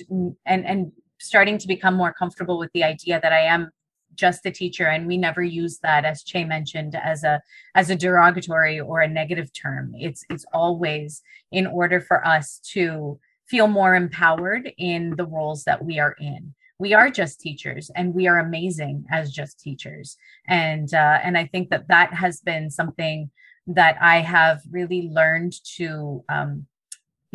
[0.47, 3.71] and and starting to become more comfortable with the idea that I am
[4.15, 7.43] just a teacher and we never use that as che mentioned as a
[7.75, 9.93] as a derogatory or a negative term.
[9.99, 15.85] It's it's always in order for us to feel more empowered in the roles that
[15.85, 16.55] we are in.
[16.79, 20.17] We are just teachers and we are amazing as just teachers.
[20.49, 23.31] And uh, and i think that that has been something
[23.67, 26.67] that i have really learned to um,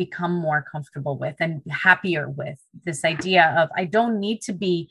[0.04, 4.88] become more comfortable with and happier with this idea of i don't need to be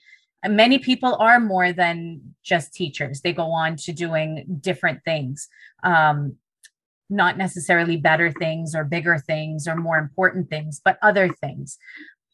[0.48, 3.22] many people are more than just teachers.
[3.22, 5.50] They go on to doing different things
[5.84, 6.36] um,
[7.10, 11.78] not necessarily better things or bigger things or more important things but other things.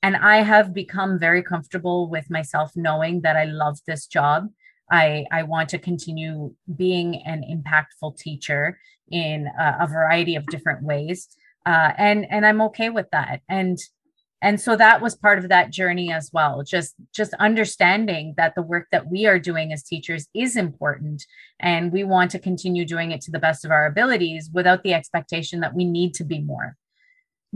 [0.04, 4.40] And i have become very comfortable with myself knowing that i love this job.
[4.92, 8.64] I i want to continue being an impactful teacher
[9.10, 11.20] in a, a variety of different ways
[11.66, 13.42] uh, and and i'm okay with that.
[13.50, 13.78] And
[14.42, 18.62] and so that was part of that journey as well just just understanding that the
[18.62, 21.26] work that we are doing as teachers is important
[21.60, 24.94] and we want to continue doing it to the best of our abilities without the
[24.94, 26.78] expectation that we need to be more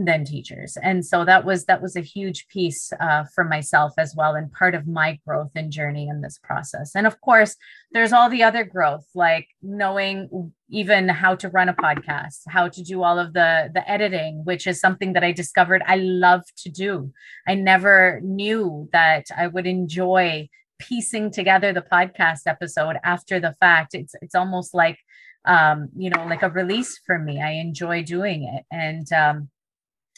[0.05, 0.77] than teachers.
[0.81, 4.51] And so that was that was a huge piece uh, for myself as well and
[4.51, 6.91] part of my growth and journey in this process.
[6.95, 7.55] And of course
[7.91, 12.83] there's all the other growth like knowing even how to run a podcast how to
[12.83, 16.69] do all of the the editing which is something that i discovered i love to
[16.69, 17.11] do.
[17.47, 20.47] I never knew that i would enjoy
[20.79, 23.93] piecing together the podcast episode after the fact.
[23.93, 24.97] It's it's almost like
[25.45, 27.41] um you know like a release for me.
[27.41, 28.65] I enjoy doing it.
[28.71, 29.49] And um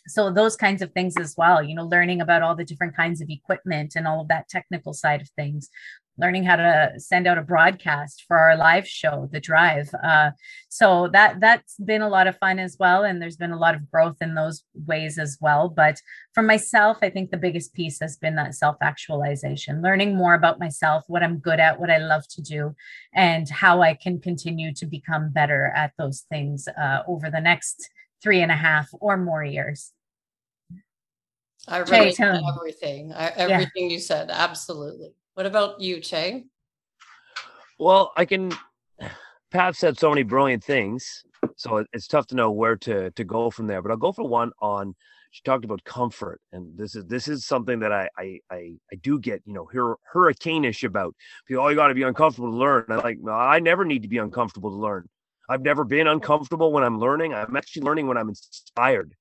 [0.07, 3.21] so those kinds of things as well you know learning about all the different kinds
[3.21, 5.69] of equipment and all of that technical side of things.
[6.17, 9.89] Learning how to send out a broadcast for our live show the drive.
[10.03, 10.31] Uh,
[10.69, 13.75] so that that's been a lot of fun as well and there's been a lot
[13.75, 15.69] of growth in those ways as well.
[15.69, 15.99] But
[16.33, 20.59] for myself i think the biggest piece has been that self actualization learning more about
[20.59, 22.73] myself what i'm good at what i love to do
[23.13, 27.89] and how i can continue to become better at those things uh, over the next
[28.21, 29.91] three and a half or more years.
[31.67, 33.93] I relate to everything, I, everything yeah.
[33.93, 34.31] you said.
[34.31, 35.13] Absolutely.
[35.35, 36.45] What about you, Che?
[37.79, 38.51] Well, I can.
[39.51, 41.23] Pav said so many brilliant things,
[41.55, 43.81] so it's tough to know where to to go from there.
[43.81, 44.95] But I'll go for one on.
[45.31, 48.95] She talked about comfort, and this is this is something that I I I, I
[49.01, 51.15] do get you know hur- hurricane-ish about.
[51.47, 52.85] People, oh, you got to be uncomfortable to learn.
[52.89, 55.07] I like, no, I never need to be uncomfortable to learn.
[55.51, 57.33] I've never been uncomfortable when I'm learning.
[57.33, 59.13] I'm actually learning when I'm inspired.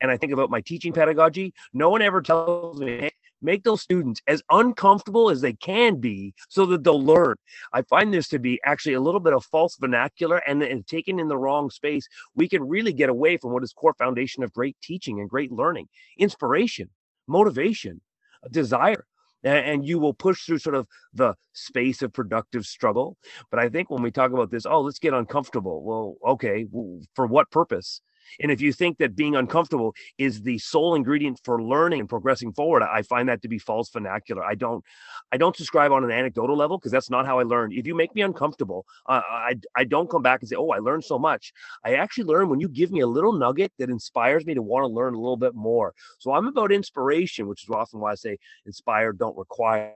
[0.00, 1.54] And I think about my teaching pedagogy.
[1.72, 6.34] No one ever tells me, hey, make those students as uncomfortable as they can be
[6.48, 7.36] so that they'll learn.
[7.72, 11.18] I find this to be actually a little bit of false vernacular and, and taken
[11.18, 12.06] in the wrong space.
[12.34, 15.52] We can really get away from what is core foundation of great teaching and great
[15.52, 16.90] learning, inspiration,
[17.26, 18.02] motivation,
[18.50, 19.06] desire
[19.44, 23.16] and you will push through sort of the space of productive struggle.
[23.50, 25.82] But I think when we talk about this, oh, let's get uncomfortable.
[25.84, 26.66] Well, okay,
[27.14, 28.00] for what purpose?
[28.40, 32.52] And if you think that being uncomfortable is the sole ingredient for learning and progressing
[32.52, 34.44] forward, I find that to be false vernacular.
[34.44, 34.84] I don't,
[35.32, 37.72] I don't subscribe on an anecdotal level because that's not how I learn.
[37.72, 40.78] If you make me uncomfortable, uh, I, I don't come back and say, oh, I
[40.78, 41.52] learned so much.
[41.84, 44.84] I actually learn when you give me a little nugget that inspires me to want
[44.84, 45.94] to learn a little bit more.
[46.18, 49.92] So I'm about inspiration, which is often why I say inspire, don't require.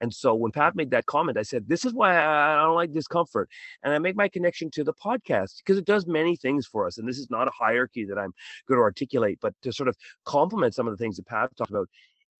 [0.00, 2.92] And so when Pav made that comment, I said, This is why I don't like
[2.92, 3.48] discomfort.
[3.82, 6.98] And I make my connection to the podcast because it does many things for us.
[6.98, 8.32] And this is not a hierarchy that I'm
[8.68, 11.70] going to articulate, but to sort of complement some of the things that Pav talked
[11.70, 11.88] about,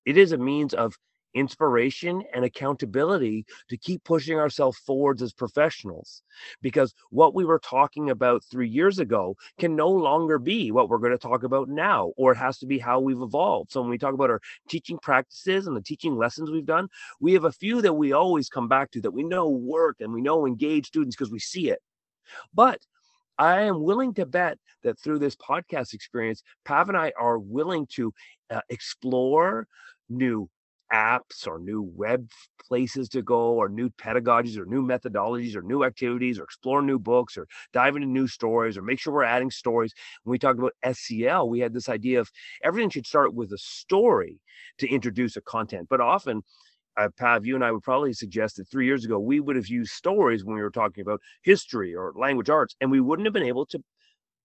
[0.04, 0.94] it is a means of
[1.36, 6.22] inspiration and accountability to keep pushing ourselves forwards as professionals.
[6.62, 10.98] Because what we were talking about 3 years ago can no longer be what we're
[10.98, 13.70] going to talk about now or it has to be how we've evolved.
[13.70, 16.88] So when we talk about our teaching practices and the teaching lessons we've done
[17.20, 20.12] we have a few that we always come back to that we know work and
[20.12, 21.80] we know engage students because we see it.
[22.54, 22.80] But
[23.38, 27.86] I am willing to bet that through this podcast experience, Pav and I are willing
[27.92, 28.12] to
[28.50, 29.66] uh, explore
[30.08, 30.48] new
[30.92, 32.28] apps or new web
[32.68, 36.98] places to go or new pedagogies or new methodologies or new activities or explore new
[36.98, 39.92] books or dive into new stories or make sure we're adding stories.
[40.24, 42.30] When we talked about SEL we had this idea of
[42.62, 44.40] everything should start with a story
[44.78, 46.42] to introduce a content but often
[46.96, 49.68] uh, Pav, you and I would probably suggest that three years ago we would have
[49.68, 53.34] used stories when we were talking about history or language arts, and we wouldn't have
[53.34, 53.82] been able to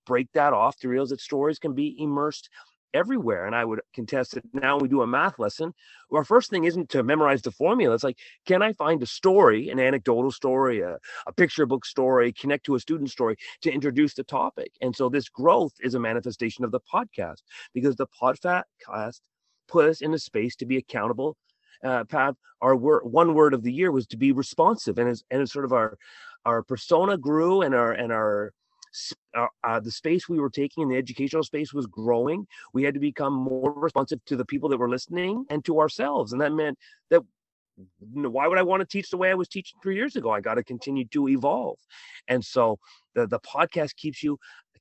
[0.05, 2.49] break that off to realize that stories can be immersed
[2.93, 3.45] everywhere.
[3.45, 5.73] And I would contest that now we do a math lesson.
[6.11, 7.95] Our first thing isn't to memorize the formula.
[7.95, 12.33] It's like, can I find a story, an anecdotal story, a, a picture book story,
[12.33, 14.71] connect to a student story to introduce the topic?
[14.81, 17.41] And so this growth is a manifestation of the podcast
[17.73, 19.21] because the podcast
[19.67, 21.37] put us in a space to be accountable
[21.83, 25.41] uh, Pav, our one word of the year was to be responsive, and as and
[25.41, 25.97] as sort of our
[26.45, 28.53] our persona grew and our and our
[29.35, 32.45] uh, uh, the space we were taking in the educational space was growing.
[32.73, 36.33] We had to become more responsive to the people that were listening and to ourselves,
[36.33, 36.77] and that meant
[37.09, 37.21] that
[38.11, 40.29] why would I want to teach the way I was teaching three years ago?
[40.29, 41.77] I got to continue to evolve,
[42.27, 42.79] and so
[43.15, 44.37] the the podcast keeps you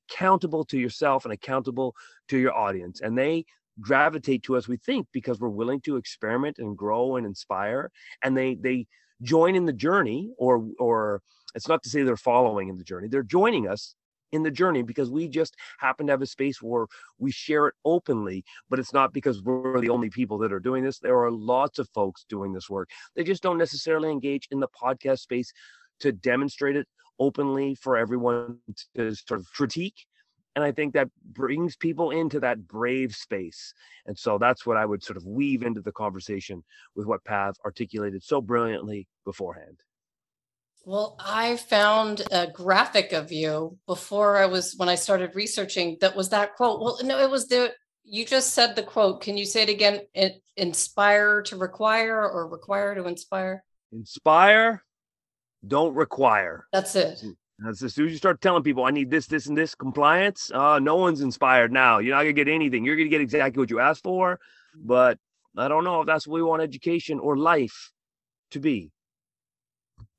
[0.09, 1.95] accountable to yourself and accountable
[2.27, 3.45] to your audience, and they
[3.79, 7.91] gravitate to us we think because we're willing to experiment and grow and inspire.
[8.23, 8.87] And they they
[9.21, 11.21] join in the journey or or
[11.55, 13.07] it's not to say they're following in the journey.
[13.07, 13.95] They're joining us
[14.31, 16.85] in the journey because we just happen to have a space where
[17.19, 20.83] we share it openly but it's not because we're the only people that are doing
[20.83, 20.99] this.
[20.99, 22.89] There are lots of folks doing this work.
[23.15, 25.51] They just don't necessarily engage in the podcast space
[25.99, 26.87] to demonstrate it
[27.19, 28.57] openly for everyone
[28.95, 30.07] to sort of critique
[30.55, 33.73] and i think that brings people into that brave space
[34.07, 36.63] and so that's what i would sort of weave into the conversation
[36.95, 39.81] with what pav articulated so brilliantly beforehand
[40.85, 46.15] well i found a graphic of you before i was when i started researching that
[46.15, 47.71] was that quote well no it was the
[48.03, 52.47] you just said the quote can you say it again it, inspire to require or
[52.47, 54.83] require to inspire inspire
[55.67, 57.23] don't require that's it
[57.67, 60.79] as soon as you start telling people, I need this, this, and this compliance, uh,
[60.79, 61.99] no one's inspired now.
[61.99, 62.83] You're not going to get anything.
[62.83, 64.39] You're going to get exactly what you asked for.
[64.75, 65.19] But
[65.57, 67.91] I don't know if that's what we want education or life
[68.51, 68.91] to be.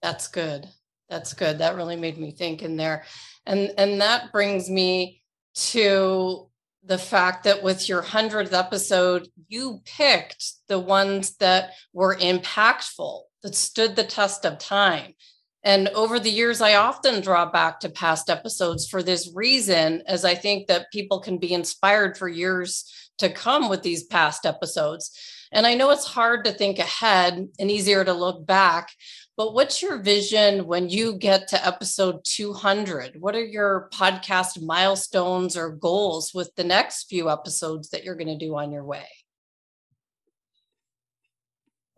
[0.03, 0.69] That's good.
[1.09, 1.59] That's good.
[1.59, 3.05] That really made me think in there.
[3.47, 5.23] And and that brings me
[5.55, 6.49] to
[6.85, 13.55] the fact that with your 100th episode, you picked the ones that were impactful, that
[13.55, 15.15] stood the test of time.
[15.63, 20.25] And over the years, I often draw back to past episodes for this reason, as
[20.25, 25.17] I think that people can be inspired for years to come with these past episodes.
[25.53, 28.91] And I know it's hard to think ahead and easier to look back,
[29.37, 33.17] but what's your vision when you get to episode 200?
[33.21, 38.27] What are your podcast milestones or goals with the next few episodes that you're going
[38.29, 39.07] to do on your way?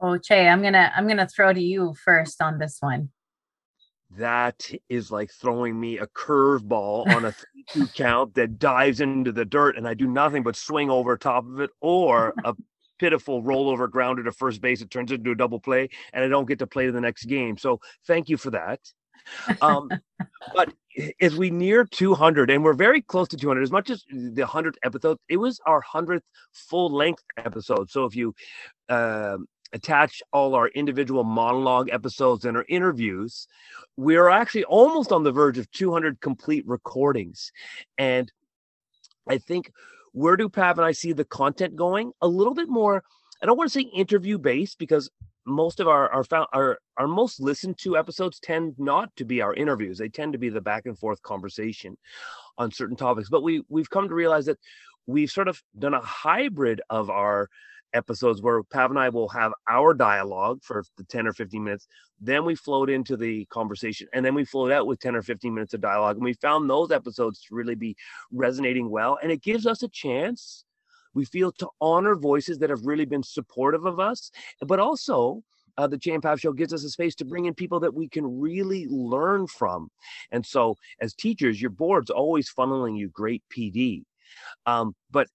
[0.00, 3.10] Oh, Che, I'm gonna I'm gonna throw to you first on this one
[4.18, 9.44] that is like throwing me a curveball on a three-two count that dives into the
[9.44, 12.54] dirt, and I do nothing but swing over top of it, or a
[12.98, 14.80] pitiful rollover grounder to first base.
[14.80, 17.24] It turns into a double play, and I don't get to play to the next
[17.24, 17.56] game.
[17.58, 18.80] So thank you for that.
[19.60, 19.90] Um,
[20.54, 20.72] but
[21.20, 24.76] as we near 200, and we're very close to 200, as much as the 100th
[24.84, 26.22] episode, it was our 100th
[26.52, 27.90] full length episode.
[27.90, 28.34] So if you
[28.88, 33.46] um, attach all our individual monologue episodes and our interviews,
[33.96, 37.50] we're actually almost on the verge of 200 complete recordings.
[37.98, 38.30] And
[39.28, 39.72] I think
[40.14, 42.12] where do Pav and I see the content going?
[42.22, 43.02] A little bit more,
[43.42, 45.10] I don't want to say interview based because
[45.44, 49.52] most of our our, our our most listened to episodes tend not to be our
[49.52, 49.98] interviews.
[49.98, 51.98] They tend to be the back and forth conversation
[52.56, 53.28] on certain topics.
[53.28, 54.58] But we we've come to realize that
[55.06, 57.50] we've sort of done a hybrid of our
[57.94, 61.86] episodes where Pav and I will have our dialogue for the 10 or 15 minutes.
[62.20, 65.54] Then we float into the conversation and then we float out with 10 or 15
[65.54, 66.16] minutes of dialogue.
[66.16, 67.96] And we found those episodes to really be
[68.32, 69.18] resonating well.
[69.22, 70.64] And it gives us a chance,
[71.14, 74.30] we feel, to honor voices that have really been supportive of us,
[74.60, 75.42] but also
[75.76, 78.08] uh, the and Pav Show gives us a space to bring in people that we
[78.08, 79.88] can really learn from.
[80.30, 84.04] And so, as teachers, your board's always funneling you great PD.
[84.66, 85.26] Um, but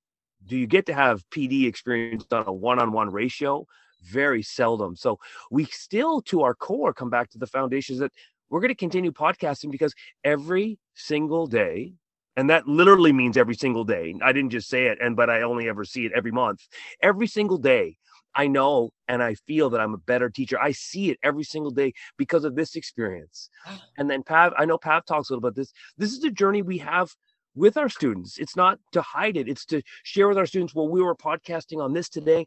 [0.49, 3.65] do you get to have PD experience on a one-on-one ratio?
[4.03, 4.95] Very seldom.
[4.95, 5.19] So
[5.51, 8.11] we still, to our core, come back to the foundations that
[8.49, 9.93] we're going to continue podcasting because
[10.23, 11.93] every single day,
[12.35, 14.15] and that literally means every single day.
[14.23, 16.61] I didn't just say it, and but I only ever see it every month.
[17.01, 17.97] Every single day,
[18.33, 20.59] I know and I feel that I'm a better teacher.
[20.59, 23.49] I see it every single day because of this experience.
[23.67, 23.81] Ah.
[23.97, 25.71] And then Pav, I know Pav talks a little about this.
[25.97, 27.13] This is the journey we have
[27.55, 28.37] with our students.
[28.37, 31.81] It's not to hide it, it's to share with our students, well, we were podcasting
[31.83, 32.45] on this today.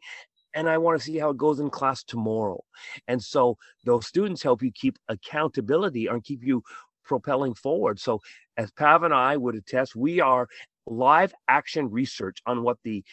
[0.55, 2.63] And I want to see how it goes in class tomorrow.
[3.07, 6.63] And so those students help you keep accountability and keep you
[7.03, 7.99] propelling forward.
[7.99, 8.19] So,
[8.55, 10.47] as Pav and I would attest, we are
[10.85, 13.03] live action research on what the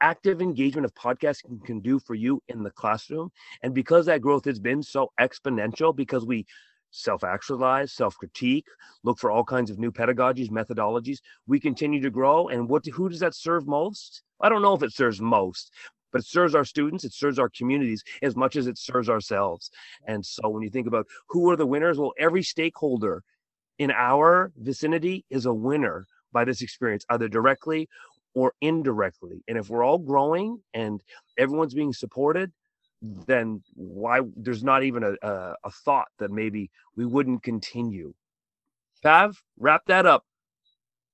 [0.00, 3.30] active engagement of podcasting can do for you in the classroom.
[3.62, 6.46] And because that growth has been so exponential, because we
[6.94, 8.66] self actualize, self critique,
[9.02, 12.48] look for all kinds of new pedagogies, methodologies, we continue to grow.
[12.48, 14.22] And what who does that serve most?
[14.40, 15.72] I don't know if it serves most,
[16.12, 19.70] but it serves our students, it serves our communities as much as it serves ourselves.
[20.06, 23.22] And so when you think about who are the winners, well, every stakeholder
[23.78, 27.88] in our vicinity is a winner by this experience, either directly
[28.34, 29.42] or indirectly.
[29.48, 31.02] And if we're all growing and
[31.38, 32.52] everyone's being supported,
[33.26, 38.14] then why there's not even a, a, a thought that maybe we wouldn't continue.
[39.02, 40.24] Pav, wrap that up.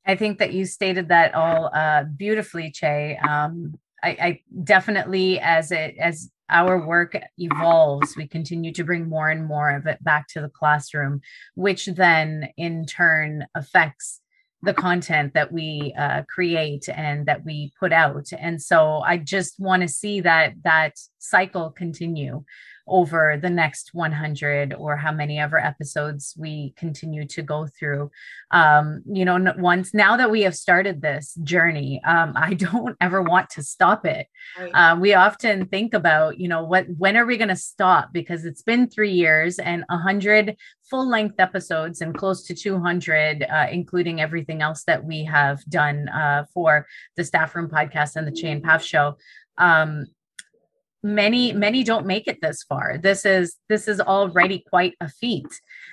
[0.06, 3.18] I think that you stated that all uh, beautifully, Che.
[3.18, 9.28] Um, I, I definitely, as it as our work evolves, we continue to bring more
[9.28, 11.20] and more of it back to the classroom,
[11.54, 14.20] which then in turn affects
[14.62, 18.28] the content that we uh, create and that we put out.
[18.38, 22.44] And so i just want to see that that cycle continue
[22.90, 28.10] over the next 100 or how many ever episodes we continue to go through.
[28.50, 33.22] Um you know once now that we have started this journey um i don't ever
[33.22, 34.26] want to stop it.
[34.58, 34.70] Right.
[34.72, 38.12] uh, we often think about you know what when are we going to stop?
[38.12, 40.56] Because it's been three years and 100
[40.90, 46.08] full length episodes and close to 200 uh, including everything else that we have done
[46.08, 46.86] uh, for
[47.16, 49.16] the staff room podcast and the Che and Pav show.
[49.58, 50.06] Um,
[51.02, 52.98] many many don't make it this far.
[52.98, 55.48] This is this is already quite a feat.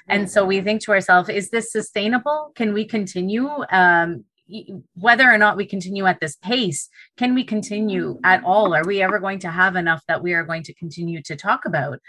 [0.08, 2.52] And so we think to ourselves is this sustainable?
[2.56, 4.26] Can we continue um,
[4.94, 8.74] whether or not we continue at this pace can we continue at all?
[8.74, 11.66] Are we ever going to have enough that we are going to continue to talk
[11.66, 12.00] about?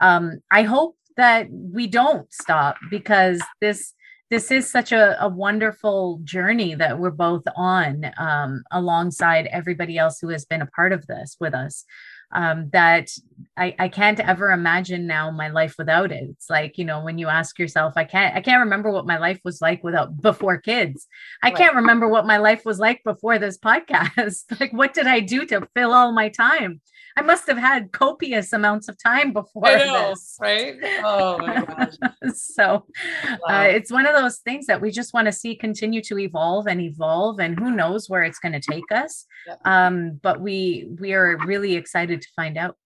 [0.00, 3.92] Um, i hope that we don't stop because this
[4.30, 10.18] this is such a, a wonderful journey that we're both on um, alongside everybody else
[10.20, 11.84] who has been a part of this with us
[12.32, 13.10] um, that
[13.56, 16.24] I, I can't ever imagine now my life without it.
[16.30, 19.18] It's like, you know, when you ask yourself, I can't, I can't remember what my
[19.18, 21.06] life was like without before kids.
[21.42, 21.56] I right.
[21.56, 24.44] can't remember what my life was like before this podcast.
[24.60, 26.80] like, what did I do to fill all my time?
[27.18, 30.36] I must have had copious amounts of time before know, this.
[30.40, 30.76] Right?
[31.02, 31.94] Oh my gosh.
[32.34, 32.86] so
[33.24, 33.62] uh, wow.
[33.62, 36.68] uh, it's one of those things that we just want to see continue to evolve
[36.68, 39.26] and evolve, and who knows where it's going to take us.
[39.48, 39.60] Yep.
[39.64, 42.76] Um, but we we are really excited to find out.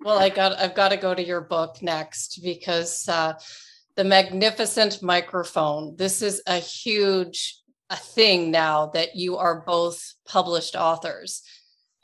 [0.00, 3.34] Well, I got I've got to go to your book next because uh,
[3.96, 5.96] the magnificent microphone.
[5.96, 7.60] This is a huge
[7.90, 11.42] a thing now that you are both published authors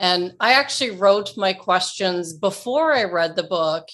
[0.01, 3.87] and I actually wrote my questions before I read the book.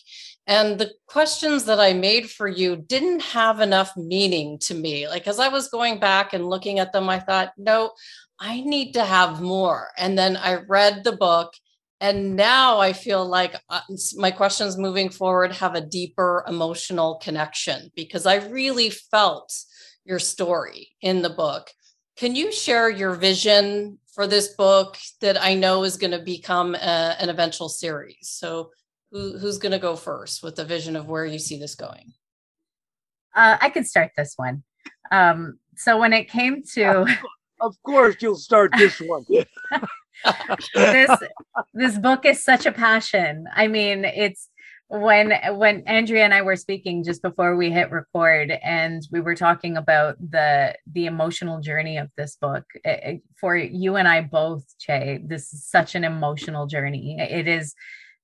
[0.46, 5.08] And the questions that I made for you didn't have enough meaning to me.
[5.08, 7.90] Like, as I was going back and looking at them, I thought, no,
[8.38, 9.88] I need to have more.
[9.98, 11.52] And then I read the book.
[12.00, 13.80] And now I feel like uh,
[14.16, 19.52] my questions moving forward have a deeper emotional connection because I really felt
[20.04, 21.70] your story in the book.
[22.16, 26.74] Can you share your vision for this book that I know is going to become
[26.74, 28.16] a, an eventual series.
[28.22, 28.70] So,
[29.12, 32.14] who, who's going to go first with the vision of where you see this going?
[33.34, 34.64] Uh, I could start this one.
[35.12, 37.04] Um, so, when it came to,
[37.60, 39.26] of course, you'll start this one.
[40.74, 41.10] this
[41.74, 43.46] this book is such a passion.
[43.54, 44.48] I mean, it's
[44.88, 49.34] when when Andrea and I were speaking just before we hit record and we were
[49.34, 54.64] talking about the the emotional journey of this book it, for you and I both
[54.78, 57.74] Che this is such an emotional journey it is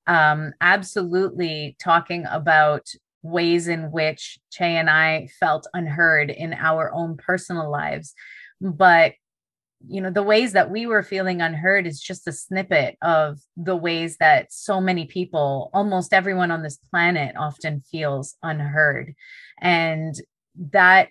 [0.07, 2.87] um absolutely talking about
[3.23, 8.15] ways in which Che and I felt unheard in our own personal lives
[8.61, 9.15] but
[9.89, 13.77] you know the ways that we were feeling unheard is just a snippet of the
[13.77, 19.15] ways that so many people almost everyone on this planet often feels unheard.
[19.61, 20.15] And
[20.73, 21.09] that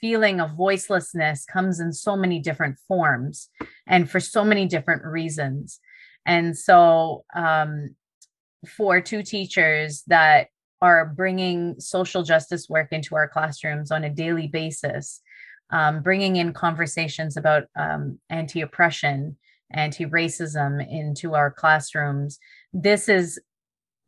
[0.00, 3.48] feeling of voicelessness comes in so many different forms
[3.86, 5.80] and for so many different reasons.
[6.26, 7.94] And so um,
[8.68, 10.48] for two teachers that
[10.82, 15.22] are bringing social justice work into our classrooms on a daily basis
[15.70, 19.36] um, bringing in conversations about um, anti oppression
[19.72, 22.38] anti-racism into our classrooms
[22.72, 23.40] this is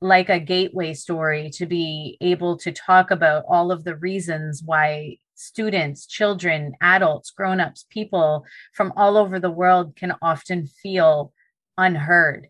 [0.01, 5.17] like a gateway story to be able to talk about all of the reasons why
[5.35, 8.45] students, children, adults, grown-ups, people
[8.75, 11.33] from all over the world can often feel
[11.77, 12.49] unheard.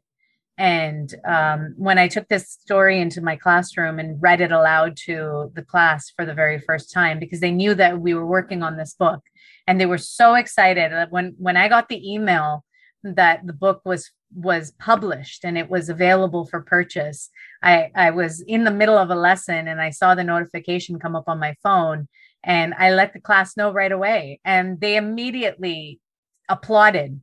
[0.58, 5.52] And um, when I took this story into my classroom and read it aloud to
[5.54, 8.76] the class for the very first time, because they knew that we were working on
[8.76, 9.20] this book,
[9.66, 12.64] and they were so excited when when I got the email
[13.04, 17.30] that the book was was published and it was available for purchase
[17.62, 21.16] i i was in the middle of a lesson and i saw the notification come
[21.16, 22.06] up on my phone
[22.44, 24.40] and i let the class know right away.
[24.44, 26.00] And they immediately
[26.48, 27.20] applauded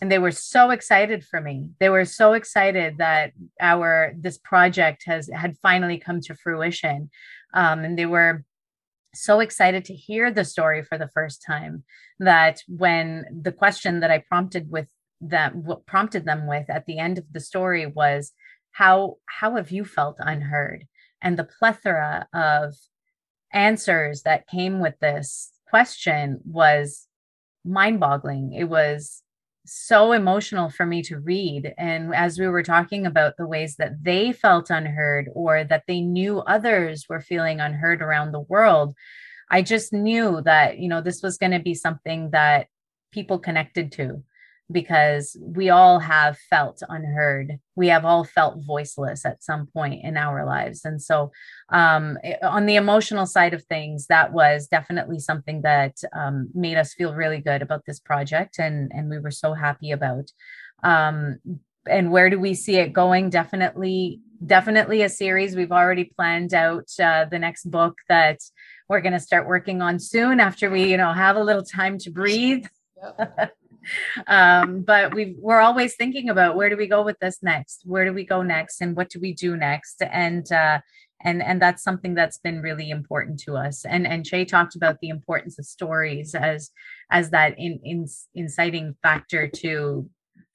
[0.00, 1.70] and they were so excited for me.
[1.78, 7.10] They were so excited that our this project has had finally come to fruition.
[7.52, 8.44] Um, and they were
[9.14, 11.84] so excited to hear the story for the first time
[12.20, 14.86] that when the question that i prompted with
[15.20, 18.32] that what prompted them with at the end of the story was
[18.72, 20.86] how how have you felt unheard?
[21.22, 22.74] And the plethora of
[23.52, 27.06] answers that came with this question was
[27.64, 28.54] mind-boggling.
[28.54, 29.22] It was
[29.72, 31.74] so emotional for me to read.
[31.78, 36.00] And as we were talking about the ways that they felt unheard or that they
[36.00, 38.94] knew others were feeling unheard around the world
[39.50, 42.68] i just knew that you know this was going to be something that
[43.12, 44.22] people connected to
[44.70, 47.58] because we all have felt unheard.
[47.76, 50.84] We have all felt voiceless at some point in our lives.
[50.84, 51.32] And so,
[51.70, 56.76] um, eh, on the emotional side of things, that was definitely something that um, made
[56.76, 58.58] us feel really good about this project.
[58.58, 60.30] And, and we were so happy about.
[60.82, 61.38] Um,
[61.88, 63.30] and where do we see it going?
[63.30, 65.56] Definitely, definitely a series.
[65.56, 68.38] We've already planned out uh, the next book that
[68.88, 71.98] we're going to start working on soon after we, you know, have a little time
[71.98, 72.66] to breathe.
[74.26, 77.82] Um, but we we're always thinking about where do we go with this next?
[77.84, 78.80] Where do we go next?
[78.80, 80.02] And what do we do next?
[80.02, 80.80] And uh,
[81.22, 83.84] and and that's something that's been really important to us.
[83.84, 86.70] And and Che talked about the importance of stories as
[87.10, 90.08] as that in, in inciting factor to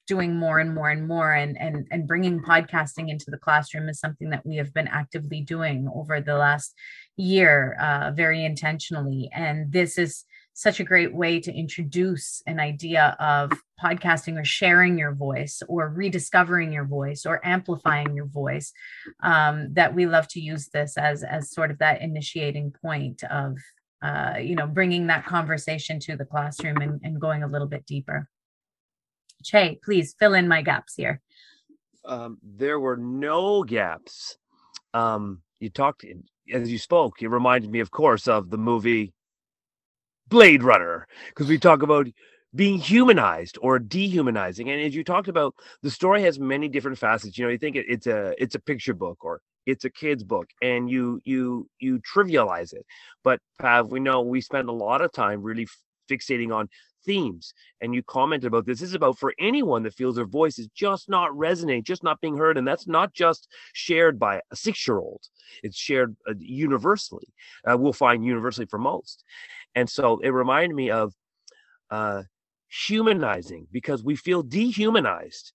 [0.06, 3.98] doing more and more and more and and and bringing podcasting into the classroom is
[3.98, 6.74] something that we have been actively doing over the last
[7.16, 10.24] year uh, very intentionally and this is
[10.56, 15.90] such a great way to introduce an idea of podcasting or sharing your voice or
[15.90, 18.72] rediscovering your voice or amplifying your voice
[19.22, 23.58] um, that we love to use this as as sort of that initiating point of
[24.02, 27.84] uh, you know bringing that conversation to the classroom and, and going a little bit
[27.84, 28.26] deeper.
[29.44, 31.20] Che please fill in my gaps here.
[32.06, 34.38] Um, there were no gaps.
[34.94, 36.06] Um, you talked
[36.50, 39.12] as you spoke it reminded me of course of the movie
[40.28, 42.06] Blade Runner because we talk about
[42.54, 44.70] being humanized or dehumanizing.
[44.70, 47.36] And as you talked about, the story has many different facets.
[47.38, 50.24] You know, you think it, it's a it's a picture book or it's a kid's
[50.24, 52.86] book, and you you you trivialize it.
[53.24, 55.66] But Pav, we know we spend a lot of time really
[56.10, 56.68] fixating on
[57.04, 58.80] themes and you commented about this.
[58.80, 62.20] this is about for anyone that feels their voice is just not resonating just not
[62.20, 65.22] being heard and that's not just shared by a six year old
[65.62, 67.28] it's shared uh, universally
[67.70, 69.22] uh, we'll find universally for most
[69.76, 71.12] and so it reminded me of
[71.90, 72.22] uh,
[72.68, 75.52] humanizing because we feel dehumanized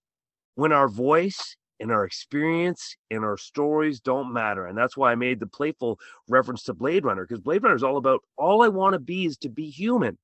[0.56, 4.68] when our voice and our experience and our stories don't matter.
[4.68, 6.00] And that's why I made the playful
[6.30, 9.26] reference to Blade Runner because Blade Runner is all about all I want to be
[9.26, 10.18] is to be human.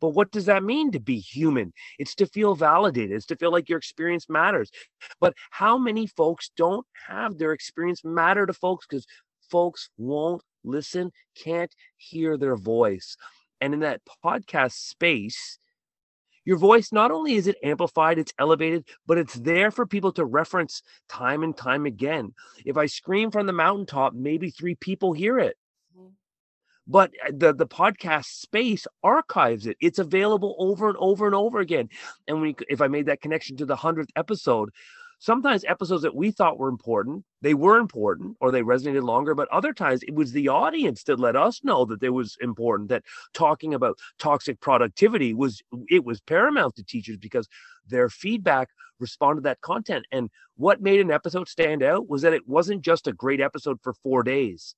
[0.00, 1.72] But what does that mean to be human?
[1.98, 4.70] It's to feel validated, it's to feel like your experience matters.
[5.20, 9.06] But how many folks don't have their experience matter to folks because
[9.50, 13.16] folks won't listen, can't hear their voice.
[13.60, 15.58] And in that podcast space,
[16.44, 20.24] your voice not only is it amplified, it's elevated, but it's there for people to
[20.24, 22.34] reference time and time again.
[22.64, 25.56] If I scream from the mountaintop, maybe three people hear it.
[25.96, 26.08] Mm-hmm.
[26.86, 29.78] But uh, the the podcast space archives it.
[29.80, 31.88] It's available over and over and over again.
[32.28, 34.70] And we, if I made that connection to the hundredth episode,
[35.24, 39.48] sometimes episodes that we thought were important, they were important or they resonated longer, but
[39.48, 43.04] other times it was the audience that let us know that it was important, that
[43.32, 47.48] talking about toxic productivity was it was paramount to teachers because
[47.88, 48.68] their feedback
[49.00, 50.04] responded to that content.
[50.12, 53.78] And what made an episode stand out was that it wasn't just a great episode
[53.82, 54.74] for four days.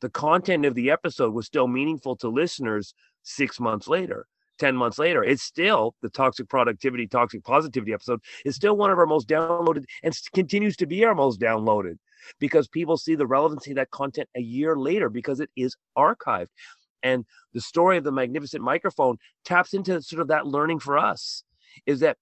[0.00, 4.26] The content of the episode was still meaningful to listeners six months later.
[4.62, 8.98] 10 months later, it's still the toxic productivity, toxic positivity episode is still one of
[8.98, 11.98] our most downloaded and continues to be our most downloaded
[12.38, 16.46] because people see the relevancy of that content a year later because it is archived.
[17.02, 21.42] And the story of the magnificent microphone taps into sort of that learning for us
[21.84, 22.16] is that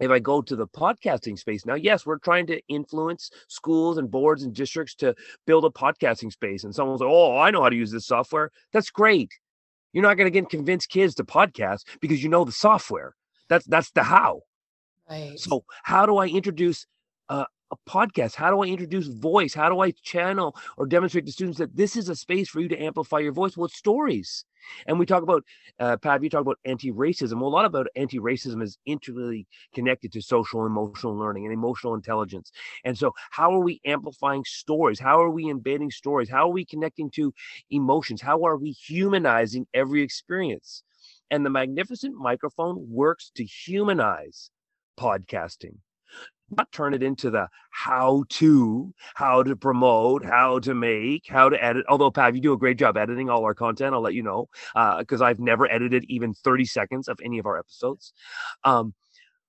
[0.00, 4.10] if I go to the podcasting space now, yes, we're trying to influence schools and
[4.10, 5.14] boards and districts to
[5.46, 6.64] build a podcasting space.
[6.64, 8.50] And someone's like, oh, I know how to use this software.
[8.72, 9.28] That's great.
[9.92, 13.14] You're not going to get convince kids to podcast because you know the software.
[13.48, 14.42] That's that's the how.
[15.08, 15.38] Right.
[15.38, 16.86] So how do I introduce
[17.28, 18.34] uh, a podcast?
[18.34, 19.54] How do I introduce voice?
[19.54, 22.68] How do I channel or demonstrate to students that this is a space for you
[22.68, 23.56] to amplify your voice?
[23.56, 24.44] Well, it's stories.
[24.86, 25.42] And we talk about,
[25.80, 27.34] uh, Pav, you talk about anti-racism.
[27.34, 32.52] Well, a lot about anti-racism is intricately connected to social emotional learning and emotional intelligence.
[32.84, 35.00] And so how are we amplifying stories?
[35.00, 36.28] How are we embedding stories?
[36.28, 37.32] How are we connecting to
[37.70, 38.20] emotions?
[38.20, 40.84] How are we humanizing every experience?
[41.30, 44.50] And the magnificent microphone works to humanize
[45.00, 45.78] podcasting
[46.56, 51.62] not turn it into the how to, how to promote, how to make, how to
[51.62, 51.84] edit.
[51.88, 53.94] Although, Pav, you do a great job editing all our content.
[53.94, 54.48] I'll let you know
[54.98, 58.12] because uh, I've never edited even 30 seconds of any of our episodes.
[58.64, 58.94] Um,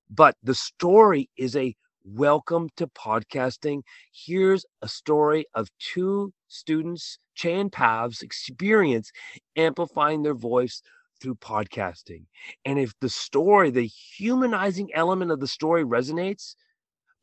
[0.09, 3.81] but the story is a welcome to podcasting.
[4.11, 9.11] Here's a story of two students, Che and Pav's experience
[9.55, 10.81] amplifying their voice
[11.21, 12.23] through podcasting.
[12.65, 16.55] And if the story, the humanizing element of the story resonates,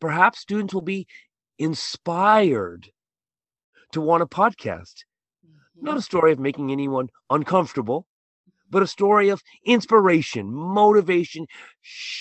[0.01, 1.07] perhaps students will be
[1.59, 2.91] inspired
[3.93, 5.05] to want a podcast.
[5.47, 5.85] Mm-hmm.
[5.85, 8.07] Not a story of making anyone uncomfortable,
[8.71, 11.47] but a story of inspiration, motivation,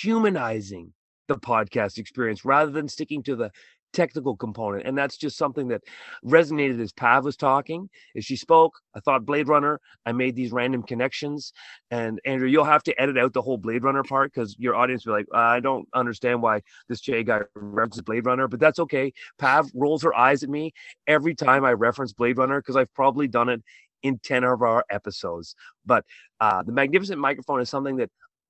[0.01, 0.93] humanizing
[1.27, 3.51] the podcast experience rather than sticking to the
[3.93, 4.85] technical component.
[4.85, 5.81] And that's just something that
[6.25, 7.89] resonated as Pav was talking.
[8.15, 9.79] As she spoke, I thought Blade Runner.
[10.05, 11.53] I made these random connections.
[11.91, 15.05] And Andrea, you'll have to edit out the whole Blade Runner part because your audience
[15.05, 18.79] will be like, I don't understand why this Che guy references Blade Runner, but that's
[18.79, 19.13] okay.
[19.37, 20.73] Pav rolls her eyes at me
[21.07, 23.63] every time I reference Blade Runner because I've probably done it
[24.03, 25.55] in 10 of our episodes.
[25.85, 26.05] But
[26.39, 28.09] uh, the magnificent microphone is something that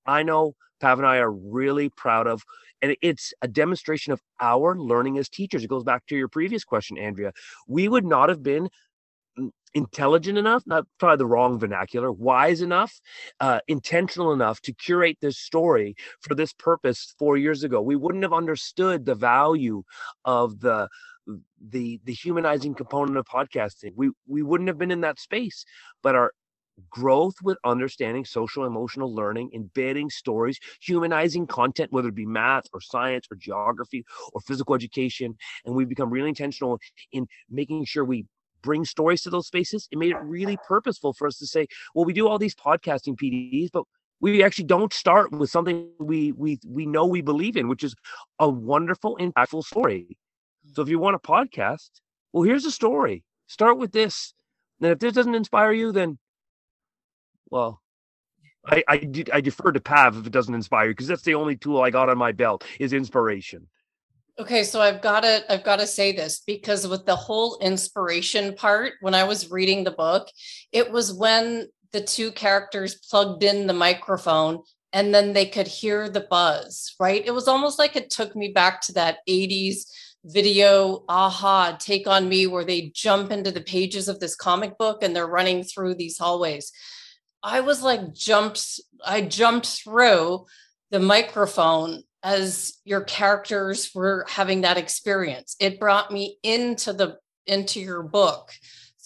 [0.09, 2.43] I know Pav and I are really proud of
[2.81, 5.63] and it's a demonstration of our learning as teachers.
[5.63, 7.33] It goes back to your previous question, Andrea.
[7.67, 8.69] We would not have been
[9.37, 12.99] mm, intelligent enough, not probably the wrong vernacular, wise enough,
[13.39, 17.81] uh, intentional enough to curate this story for this purpose four years ago.
[17.81, 19.83] We wouldn't have understood the value
[20.25, 20.87] of the
[21.61, 23.91] the the humanizing component of podcasting.
[23.95, 25.63] We we wouldn't have been in that space.
[26.01, 26.31] But our
[26.89, 32.81] growth with understanding social emotional learning, embedding stories, humanizing content, whether it be math or
[32.81, 35.35] science or geography or physical education.
[35.65, 36.79] And we've become really intentional
[37.11, 38.25] in making sure we
[38.61, 39.87] bring stories to those spaces.
[39.91, 43.15] It made it really purposeful for us to say, well, we do all these podcasting
[43.17, 43.83] PDs, but
[44.21, 47.95] we actually don't start with something we we we know we believe in, which is
[48.39, 50.17] a wonderful, impactful story.
[50.73, 51.89] So if you want a podcast,
[52.33, 53.23] well, here's a story.
[53.47, 54.33] Start with this.
[54.81, 56.17] And if this doesn't inspire you, then
[57.49, 57.81] well,
[58.65, 61.55] I I, I defer to Pav if it doesn't inspire you because that's the only
[61.55, 63.67] tool I got on my belt is inspiration.
[64.39, 68.55] Okay, so I've got to I've got to say this because with the whole inspiration
[68.55, 70.29] part, when I was reading the book,
[70.71, 74.61] it was when the two characters plugged in the microphone
[74.93, 77.23] and then they could hear the buzz, right?
[77.25, 79.85] It was almost like it took me back to that 80s
[80.25, 85.01] video a-ha take on me where they jump into the pages of this comic book
[85.01, 86.71] and they're running through these hallways
[87.43, 90.45] I was like jumped, I jumped through
[90.91, 95.55] the microphone as your characters were having that experience.
[95.59, 97.17] It brought me into the
[97.47, 98.51] into your book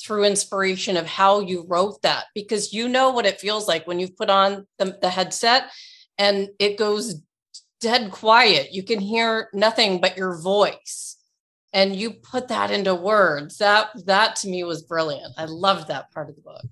[0.02, 4.00] through inspiration of how you wrote that because you know what it feels like when
[4.00, 5.72] you've put on the, the headset
[6.18, 7.22] and it goes
[7.80, 8.74] dead quiet.
[8.74, 11.18] You can hear nothing but your voice.
[11.72, 13.58] And you put that into words.
[13.58, 15.34] That that to me was brilliant.
[15.38, 16.66] I loved that part of the book.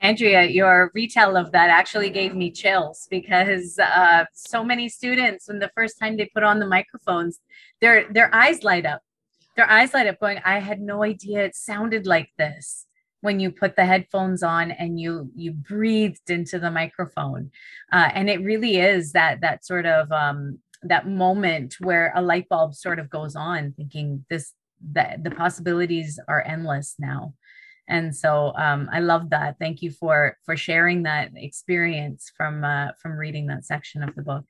[0.00, 5.58] Andrea, your retell of that actually gave me chills because uh, so many students, when
[5.58, 7.40] the first time they put on the microphones,
[7.80, 9.02] their their eyes light up.
[9.56, 12.86] Their eyes light up, going, "I had no idea it sounded like this."
[13.20, 17.50] When you put the headphones on and you you breathed into the microphone,
[17.92, 22.48] uh, and it really is that that sort of um, that moment where a light
[22.48, 24.54] bulb sort of goes on, thinking this
[24.92, 27.34] that the possibilities are endless now
[27.88, 29.56] and so um, i love that.
[29.58, 34.22] Thank you for for sharing that experience from uh, from reading that section of the
[34.22, 34.44] book.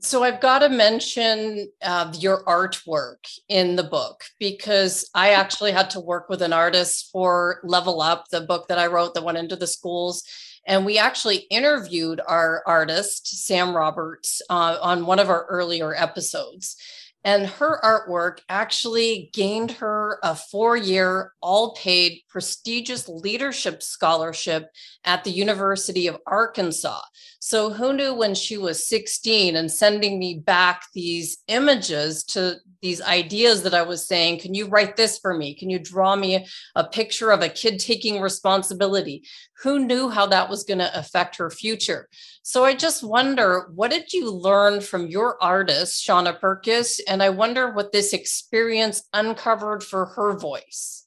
[0.00, 5.90] So i've got to mention uh, your artwork in the book because i actually had
[5.90, 9.38] to work with an artist for level up the book that i wrote that went
[9.38, 10.24] into the schools.
[10.66, 16.76] And we actually interviewed our artist sam roberts uh, on one of our earlier episodes
[17.22, 24.70] And her artwork actually gained her a four year, all paid, prestigious leadership scholarship
[25.04, 27.02] at the University of Arkansas.
[27.42, 33.00] So, who knew when she was 16 and sending me back these images to these
[33.00, 34.40] ideas that I was saying?
[34.40, 35.54] Can you write this for me?
[35.54, 39.24] Can you draw me a picture of a kid taking responsibility?
[39.62, 42.10] Who knew how that was going to affect her future?
[42.42, 47.00] So, I just wonder what did you learn from your artist, Shauna Purkis?
[47.08, 51.06] And I wonder what this experience uncovered for her voice.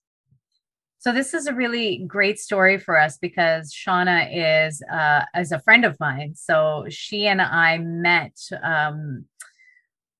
[1.03, 4.29] So this is a really great story for us because Shauna
[4.65, 6.33] is uh, a friend of mine.
[6.33, 9.25] So she and I met um,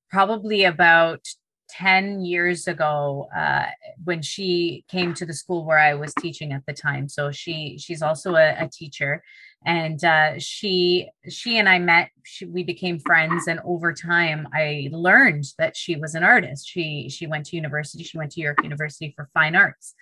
[0.09, 1.25] probably about
[1.69, 3.67] 10 years ago uh,
[4.03, 7.07] when she came to the school where I was teaching at the time.
[7.07, 9.23] So she she's also a, a teacher
[9.65, 12.09] and uh, she she and I met.
[12.23, 16.67] She, we became friends, and over time, I learned that she was an artist.
[16.67, 18.03] She she went to university.
[18.03, 19.95] She went to York University for Fine Arts,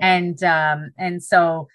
[0.00, 1.68] and um, and so.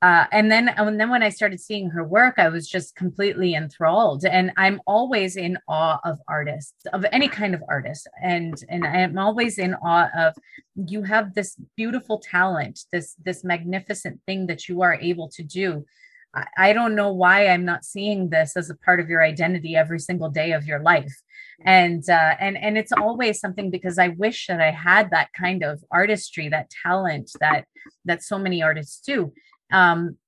[0.00, 3.56] Uh, and then and then when I started seeing her work, I was just completely
[3.56, 4.24] enthralled.
[4.24, 8.06] And I'm always in awe of artists, of any kind of artist.
[8.22, 10.34] And and I'm always in awe of
[10.76, 15.84] you have this beautiful talent, this this magnificent thing that you are able to do
[16.56, 19.98] I don't know why I'm not seeing this as a part of your identity every
[19.98, 21.14] single day of your life.
[21.64, 25.64] And uh, and and it's always something because I wish that I had that kind
[25.64, 27.64] of artistry, that talent that
[28.04, 29.32] that so many artists do.
[29.72, 30.18] Um,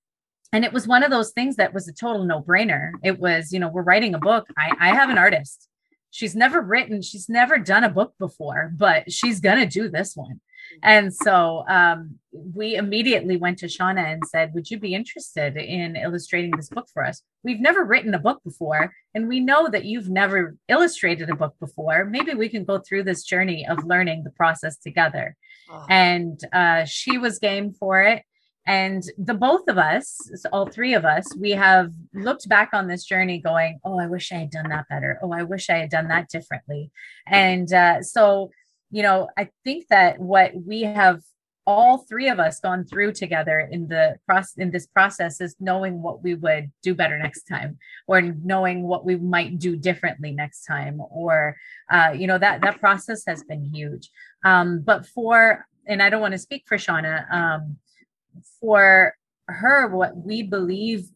[0.52, 2.90] and it was one of those things that was a total no-brainer.
[3.04, 4.48] It was, you know, we're writing a book.
[4.58, 5.68] I, I have an artist.
[6.10, 10.40] She's never written, she's never done a book before, but she's gonna do this one
[10.82, 15.96] and so um, we immediately went to Shauna and said, Would you be interested in
[15.96, 17.22] illustrating this book for us?
[17.42, 21.54] We've never written a book before, and we know that you've never illustrated a book
[21.60, 22.04] before.
[22.04, 25.36] Maybe we can go through this journey of learning the process together.
[25.70, 25.86] Oh.
[25.88, 28.22] And uh, she was game for it.
[28.66, 30.16] And the both of us,
[30.52, 34.30] all three of us, we have looked back on this journey going, Oh, I wish
[34.30, 35.18] I had done that better.
[35.22, 36.90] Oh, I wish I had done that differently.
[37.26, 38.50] And uh, so
[38.90, 41.20] you know, I think that what we have
[41.66, 46.02] all three of us gone through together in the process in this process is knowing
[46.02, 50.64] what we would do better next time or knowing what we might do differently next
[50.64, 51.56] time or
[51.92, 54.10] uh, you know that that process has been huge
[54.44, 57.76] um, but for and i don't want to speak for shauna um,
[58.58, 59.14] for
[59.46, 61.08] her what we believe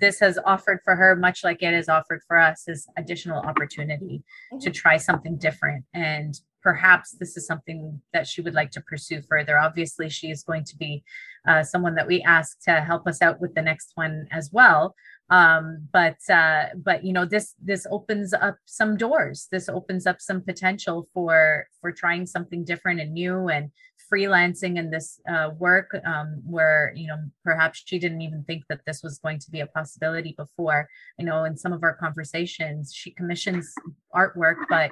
[0.00, 4.22] this has offered for her much like it has offered for us is additional opportunity
[4.50, 4.72] to mm-hmm.
[4.72, 9.58] try something different and perhaps this is something that she would like to pursue further.
[9.58, 11.02] Obviously, she is going to be
[11.46, 14.94] uh, someone that we ask to help us out with the next one as well.
[15.30, 19.46] Um, but uh, but you know this this opens up some doors.
[19.50, 23.70] This opens up some potential for for trying something different and new and
[24.12, 28.80] freelancing in this uh, work um, where you know perhaps she didn't even think that
[28.86, 30.88] this was going to be a possibility before.
[31.16, 33.72] You know, in some of our conversations, she commissions
[34.12, 34.90] artwork, but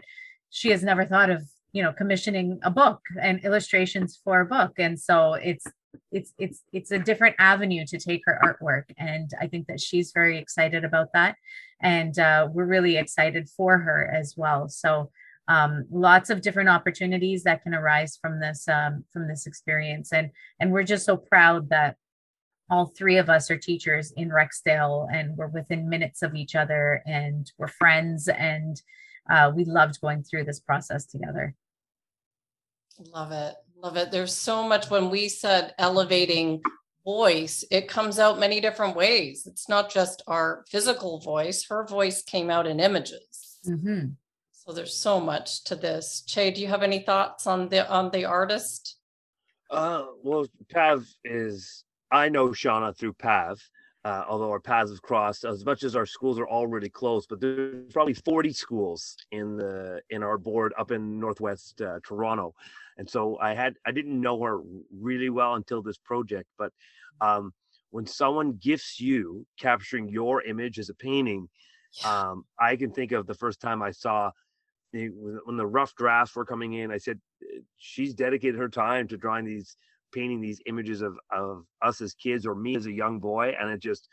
[0.50, 1.42] she has never thought of
[1.72, 4.72] you know commissioning a book and illustrations for a book.
[4.78, 5.66] And so it's
[6.10, 8.84] it's it's it's a different avenue to take her artwork.
[8.98, 11.36] And i think that she's very excited about that.
[11.80, 14.68] And uh, we're really excited for her as well.
[14.68, 15.10] So
[15.48, 20.12] um, lots of different opportunities that can arise from this um, from this experience.
[20.12, 21.96] And and we're just so proud that
[22.70, 27.02] all three of us are teachers in rexdale and we're within minutes of each other
[27.06, 28.28] and we're friends.
[28.28, 28.80] And
[29.30, 31.54] uh, we loved going through this process together.
[33.12, 33.54] Love it.
[33.76, 34.10] Love it.
[34.10, 36.62] There's so much when we said elevating
[37.08, 39.46] voice, it comes out many different ways.
[39.46, 43.58] It's not just our physical voice, her voice came out in images.
[43.66, 44.08] Mm-hmm.
[44.52, 46.22] So there's so much to this.
[46.26, 48.96] Che, do you have any thoughts on the on the artist?
[49.70, 53.58] Uh well Pav is I know Shauna through Pav
[54.04, 57.40] uh, although our paths have crossed as much as our schools are already close but
[57.40, 62.54] there's probably 40 schools in the in our board up in northwest uh, toronto.
[62.96, 64.60] And so i had i didn't know her
[64.92, 66.72] really well until this project but
[67.20, 67.52] um,
[67.90, 71.48] when someone gifts you capturing your image as a painting
[72.04, 74.30] um, i can think of the first time i saw
[74.92, 77.20] when the rough drafts were coming in i said
[77.76, 79.76] she's dedicated her time to drawing these
[80.12, 83.70] painting these images of of us as kids or me as a young boy and
[83.70, 84.08] it just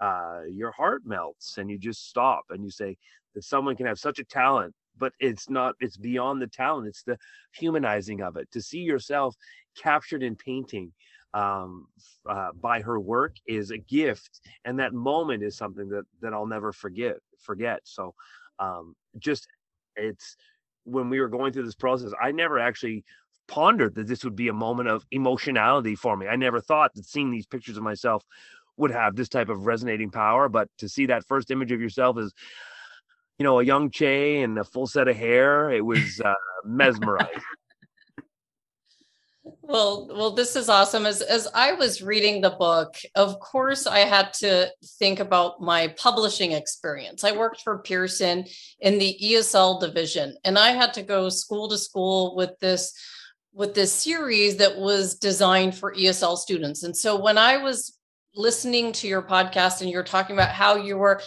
[0.00, 2.96] uh, your heart melts and you just stop and you say
[3.34, 7.02] that someone can have such a talent but it's not it's beyond the talent it's
[7.02, 7.18] the
[7.52, 8.50] humanizing of it.
[8.52, 9.34] To see yourself
[9.76, 10.92] captured in painting
[11.32, 11.86] um,
[12.28, 16.46] uh, by her work is a gift and that moment is something that that i'll
[16.46, 17.80] never forget forget.
[17.84, 18.14] So
[18.58, 19.48] um, just
[19.96, 20.36] it's
[20.84, 23.04] when we were going through this process, I never actually
[23.50, 26.28] pondered that this would be a moment of emotionality for me.
[26.28, 28.24] I never thought that seeing these pictures of myself
[28.76, 30.48] would have this type of resonating power.
[30.48, 32.32] But to see that first image of yourself as,
[33.38, 36.34] you know, a young Che and a full set of hair, it was uh,
[36.64, 37.34] mesmerizing.
[39.62, 41.06] Well, well, this is awesome.
[41.06, 45.94] As as I was reading the book, of course, I had to think about my
[45.96, 47.22] publishing experience.
[47.22, 48.46] I worked for Pearson
[48.80, 52.92] in the ESL division, and I had to go school to school with this
[53.52, 56.82] with this series that was designed for ESL students.
[56.82, 57.98] And so when I was
[58.34, 61.20] listening to your podcast and you were talking about how you were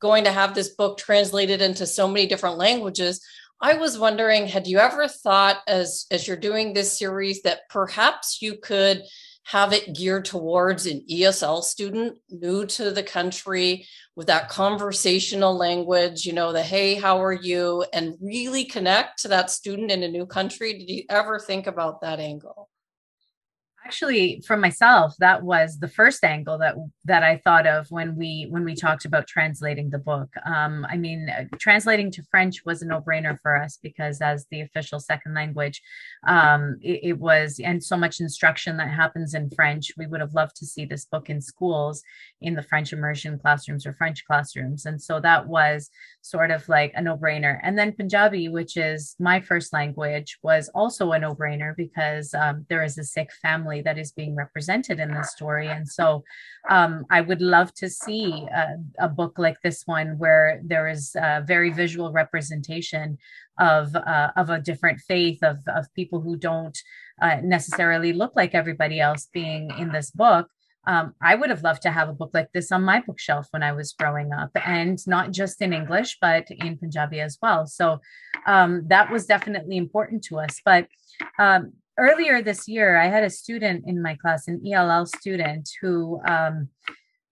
[0.00, 3.24] going to have this book translated into so many different languages,
[3.60, 8.42] I was wondering, had you ever thought as as you're doing this series that perhaps
[8.42, 9.02] you could
[9.46, 13.86] have it geared towards an ESL student new to the country
[14.16, 17.84] with that conversational language, you know, the hey, how are you?
[17.92, 20.72] And really connect to that student in a new country.
[20.72, 22.68] Did you ever think about that angle?
[23.86, 26.74] actually for myself that was the first angle that
[27.04, 30.96] that i thought of when we when we talked about translating the book um, i
[30.96, 31.28] mean
[31.58, 35.80] translating to french was a no-brainer for us because as the official second language
[36.26, 39.92] um, it, it, was and so much instruction that happens in french.
[39.96, 42.02] We would have loved to see this book in schools
[42.40, 44.86] in the french immersion classrooms or french classrooms.
[44.86, 45.88] And so that was
[46.22, 47.60] sort of like a no-brainer.
[47.62, 52.82] And then punjabi which is my first language was also a no-brainer because um, there
[52.82, 55.68] is a sikh family that is being represented in this story.
[55.68, 56.24] And so
[56.68, 61.14] um, I would love to see a, a, book like this one where there is
[61.14, 63.18] a very visual representation
[63.58, 66.78] of, uh, of a different faith, of, of people who don't
[67.20, 70.48] uh, necessarily look like everybody else being in this book.
[70.86, 73.62] Um, I would have loved to have a book like this on my bookshelf when
[73.62, 77.66] I was growing up, and not just in English, but in Punjabi as well.
[77.66, 78.00] So
[78.46, 80.60] um, that was definitely important to us.
[80.64, 80.86] But
[81.40, 86.20] um, earlier this year, I had a student in my class, an ELL student, who
[86.28, 86.68] um,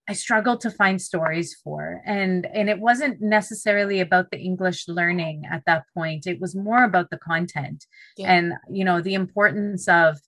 [0.07, 5.45] I struggled to find stories for, and and it wasn't necessarily about the English learning
[5.49, 6.27] at that point.
[6.27, 7.85] It was more about the content,
[8.17, 8.31] yeah.
[8.31, 10.19] and you know the importance of,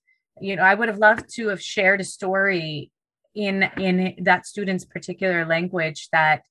[0.42, 2.92] you know, I would have loved to have shared a story
[3.36, 6.42] in in that student's particular language that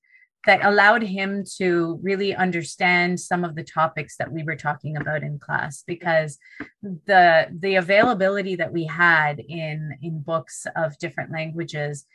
[0.45, 5.21] that allowed him to really understand some of the topics that we were talking about
[5.21, 6.37] in class because
[6.81, 12.05] the the availability that we had in in books of different languages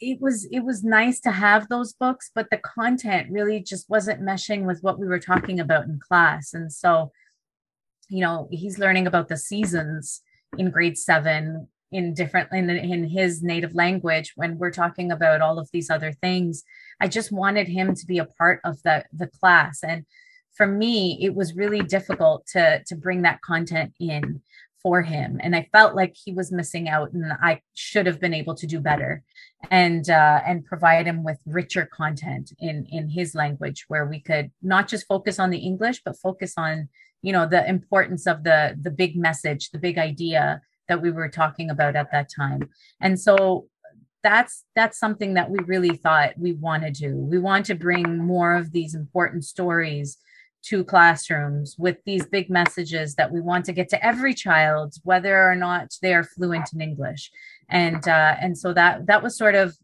[0.00, 4.20] it was it was nice to have those books but the content really just wasn't
[4.20, 6.52] meshing with what we were talking about in class.
[6.54, 7.12] And so
[8.08, 10.22] you know he's learning about the seasons
[10.58, 15.58] in grade 7 in different in, in his native language when we're talking about all
[15.58, 16.64] of these other things.
[17.00, 19.82] I just wanted him to be a part of the the class.
[19.82, 20.04] And
[20.56, 24.42] for me it was really difficult to to bring that content in
[24.84, 28.34] for him and i felt like he was missing out and i should have been
[28.34, 29.24] able to do better
[29.70, 34.52] and uh, and provide him with richer content in in his language where we could
[34.62, 36.88] not just focus on the english but focus on
[37.22, 41.28] you know the importance of the the big message the big idea that we were
[41.28, 42.68] talking about at that time.
[43.00, 43.66] And so
[44.22, 47.16] that's that's something that we really thought we want to do.
[47.16, 50.16] We want to bring more of these important stories
[50.68, 55.50] to classrooms with these big messages that we want to get to every child, whether
[55.50, 57.30] or not they are fluent in English.
[57.68, 59.76] And uh, and so that that was sort of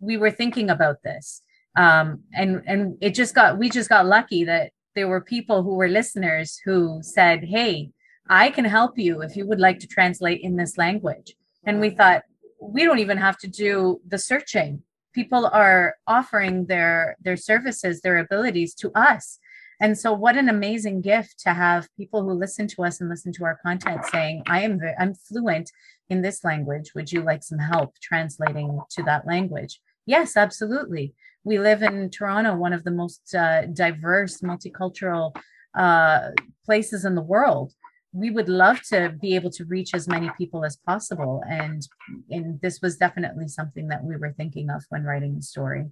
[0.00, 1.42] we were thinking about this.
[1.76, 5.74] Um, and and it just got we just got lucky that there were people who
[5.74, 7.92] were listeners who said, "Hey,
[8.28, 11.34] I can help you if you would like to translate in this language.
[11.64, 12.22] And we thought,
[12.60, 14.82] we don't even have to do the searching.
[15.12, 19.38] People are offering their their services, their abilities to us.
[19.82, 23.32] And so what an amazing gift to have people who listen to us and listen
[23.32, 25.70] to our content saying, I am I'm fluent
[26.08, 26.92] in this language.
[26.94, 29.80] Would you like some help translating to that language?
[30.06, 31.14] Yes, absolutely.
[31.42, 35.34] We live in Toronto, one of the most uh, diverse, multicultural
[35.76, 36.28] uh,
[36.64, 37.74] places in the world
[38.12, 41.88] we would love to be able to reach as many people as possible and
[42.30, 45.86] and this was definitely something that we were thinking of when writing the story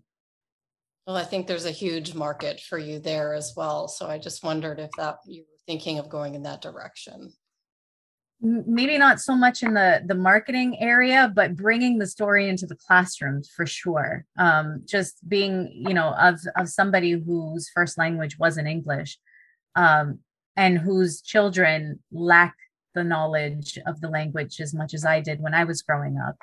[1.07, 4.44] well i think there's a huge market for you there as well so i just
[4.44, 7.32] wondered if that you were thinking of going in that direction
[8.42, 12.76] maybe not so much in the the marketing area but bringing the story into the
[12.76, 18.66] classrooms for sure um, just being you know of of somebody whose first language wasn't
[18.66, 19.18] english
[19.76, 20.18] um,
[20.57, 22.55] and whose children lack
[22.94, 26.36] the knowledge of the language as much as I did when I was growing up.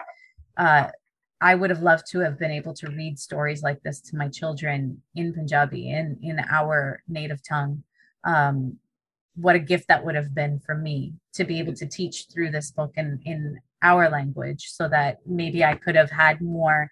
[0.55, 0.89] Uh,
[1.39, 4.27] I would have loved to have been able to read stories like this to my
[4.27, 7.83] children in Punjabi, in, in our native tongue,
[8.23, 8.77] um,
[9.35, 12.49] what a gift that would have been for me to be able to teach through
[12.49, 16.89] this book in in our language so that maybe i could have had more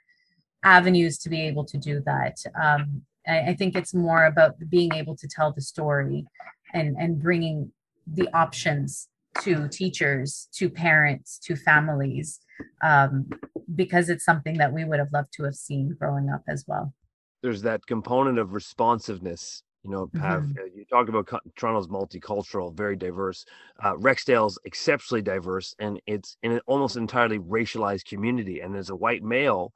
[0.65, 2.37] avenues to be able to do that.
[2.61, 6.25] Um, I, I think it's more about being able to tell the story
[6.73, 7.71] and and bringing
[8.07, 9.07] the options
[9.41, 12.39] to teachers to parents to families
[12.83, 13.29] um,
[13.75, 16.93] because it's something that we would have loved to have seen growing up as well
[17.41, 20.77] there's that component of responsiveness you know, Pav, mm-hmm.
[20.79, 23.45] You talked about Toronto's multicultural, very diverse.
[23.83, 28.61] Uh, Rexdale's exceptionally diverse, and it's in an almost entirely racialized community.
[28.61, 29.73] And as a white male,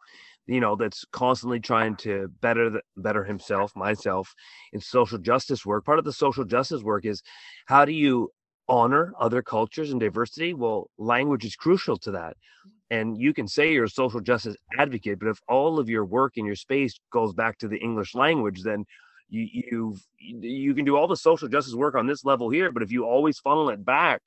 [0.48, 4.34] you know, that's constantly trying to better the, better himself, myself,
[4.74, 5.86] in social justice work.
[5.86, 7.22] Part of the social justice work is
[7.68, 8.32] how do you
[8.70, 10.54] honor other cultures and diversity?
[10.54, 12.38] Well, language is crucial to that.
[12.92, 16.38] And you can say you're a social justice advocate, but if all of your work
[16.38, 18.86] in your space goes back to the English language, then
[19.30, 22.84] you you you can do all the social justice work on this level here but
[22.84, 24.22] if you always funnel it back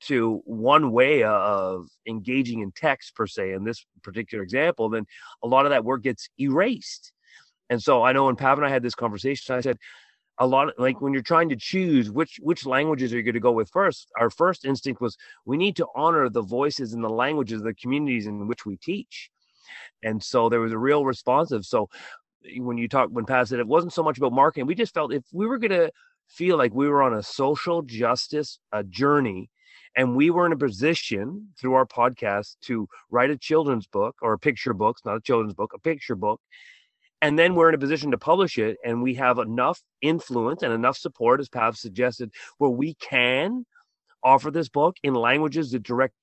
[0.00, 5.06] to one way of engaging in text per se in this particular example then
[5.42, 7.12] a lot of that work gets erased
[7.68, 9.76] and so i know when pav and i had this conversation i said
[10.40, 13.34] a lot of, like when you're trying to choose which which languages are you going
[13.34, 17.04] to go with first our first instinct was we need to honor the voices and
[17.04, 19.30] the languages of the communities in which we teach
[20.02, 21.88] and so there was a real responsive so
[22.58, 24.66] when you talk when Pav said it wasn't so much about marketing.
[24.66, 25.90] We just felt if we were going to
[26.26, 29.50] feel like we were on a social justice uh, journey
[29.96, 34.32] and we were in a position through our podcast to write a children's book or
[34.32, 36.40] a picture book, not a children's book, a picture book.
[37.22, 40.72] And then we're in a position to publish it, and we have enough influence and
[40.72, 43.66] enough support, as Pav suggested, where we can
[44.22, 46.14] offer this book in languages that direct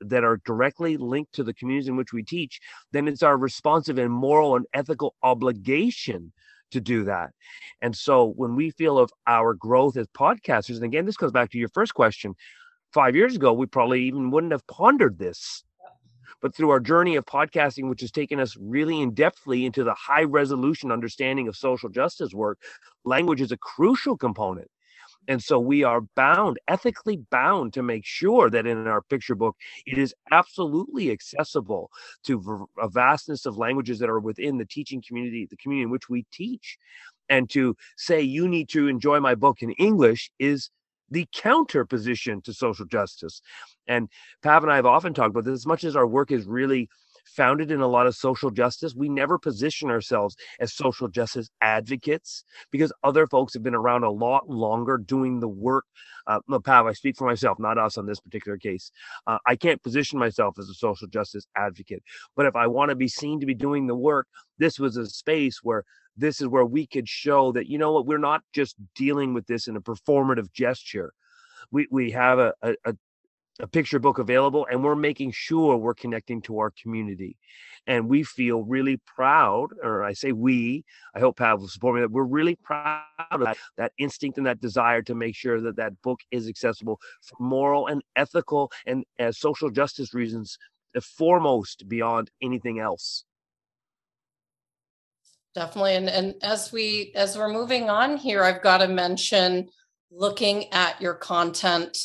[0.00, 2.60] that are directly linked to the communities in which we teach,
[2.92, 6.32] then it's our responsive and moral and ethical obligation
[6.70, 7.30] to do that.
[7.80, 11.50] And so when we feel of our growth as podcasters, and again, this goes back
[11.50, 12.34] to your first question,
[12.92, 15.64] five years ago, we probably even wouldn't have pondered this.
[16.42, 19.94] But through our journey of podcasting, which has taken us really in depthly into the
[19.94, 22.58] high resolution understanding of social justice work,
[23.04, 24.68] language is a crucial component.
[25.28, 29.56] And so we are bound, ethically bound, to make sure that in our picture book,
[29.84, 31.90] it is absolutely accessible
[32.24, 36.08] to a vastness of languages that are within the teaching community, the community in which
[36.08, 36.78] we teach.
[37.28, 40.70] And to say you need to enjoy my book in English is
[41.10, 43.40] the counter position to social justice.
[43.86, 44.08] And
[44.42, 46.88] Pav and I have often talked about this as much as our work is really
[47.26, 48.94] founded in a lot of social justice.
[48.94, 54.10] We never position ourselves as social justice advocates because other folks have been around a
[54.10, 55.84] lot longer doing the work.
[56.26, 58.90] Uh, Pav, I speak for myself, not us on this particular case.
[59.26, 62.02] Uh, I can't position myself as a social justice advocate.
[62.34, 64.26] But if I want to be seen to be doing the work,
[64.58, 65.84] this was a space where
[66.16, 69.46] this is where we could show that, you know what, we're not just dealing with
[69.46, 71.12] this in a performative gesture.
[71.70, 72.94] We, we have a, a, a
[73.66, 77.36] picture book available and we're making sure we're connecting to our community.
[77.86, 80.84] And we feel really proud or i say we
[81.14, 84.46] i hope pav will support me that we're really proud of that, that instinct and
[84.46, 89.04] that desire to make sure that that book is accessible for moral and ethical and
[89.18, 90.58] as social justice reasons
[90.96, 93.24] uh, foremost beyond anything else.
[95.54, 99.68] Definitely and, and as we as we're moving on here i've got to mention
[100.10, 101.96] looking at your content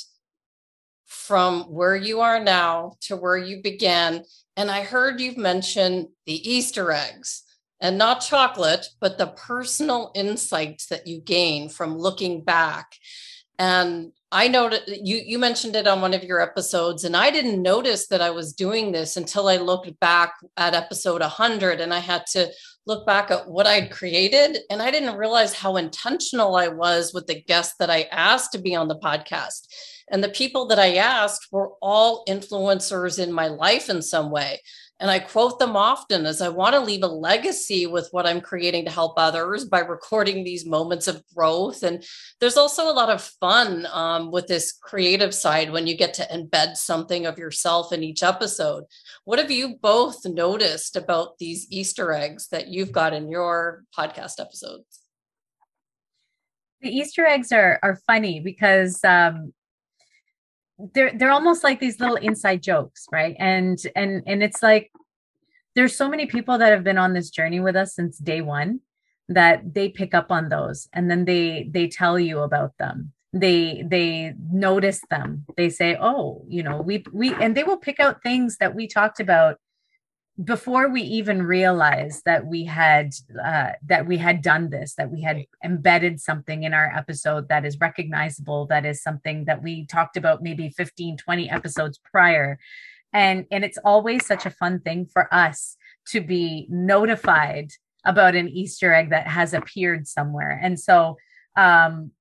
[1.11, 4.23] from where you are now to where you began.
[4.55, 7.43] And I heard you've mentioned the Easter eggs
[7.81, 12.95] and not chocolate, but the personal insights that you gain from looking back.
[13.59, 17.61] And I noted you you mentioned it on one of your episodes, and I didn't
[17.61, 21.99] notice that I was doing this until I looked back at episode 100, and I
[21.99, 22.49] had to
[22.85, 27.27] look back at what I'd created, and I didn't realize how intentional I was with
[27.27, 29.67] the guests that I asked to be on the podcast.
[30.09, 34.61] And the people that I asked were all influencers in my life in some way.
[35.01, 38.39] And I quote them often as I want to leave a legacy with what I'm
[38.39, 41.81] creating to help others by recording these moments of growth.
[41.81, 42.05] And
[42.39, 46.27] there's also a lot of fun um, with this creative side when you get to
[46.31, 48.83] embed something of yourself in each episode.
[49.25, 54.39] What have you both noticed about these Easter eggs that you've got in your podcast
[54.39, 54.99] episodes?
[56.81, 59.51] The Easter eggs are are funny because um,
[60.93, 63.35] they're they're almost like these little inside jokes right?
[63.39, 64.91] And and and it's like
[65.75, 68.81] there's so many people that have been on this journey with us since day one
[69.29, 73.13] that they pick up on those and then they they tell you about them.
[73.33, 75.45] They they notice them.
[75.57, 78.87] They say oh you know we we and they will pick out things that we
[78.87, 79.57] talked about
[80.43, 83.13] before we even realized that we had
[83.43, 87.65] uh, that we had done this that we had embedded something in our episode that
[87.65, 92.59] is recognizable that is something that we talked about maybe 15 20 episodes prior.
[93.13, 95.75] And and it's always such a fun thing for us
[96.07, 97.71] to be notified
[98.05, 100.59] about an easter egg that has appeared somewhere.
[100.61, 101.17] And so
[101.57, 102.11] um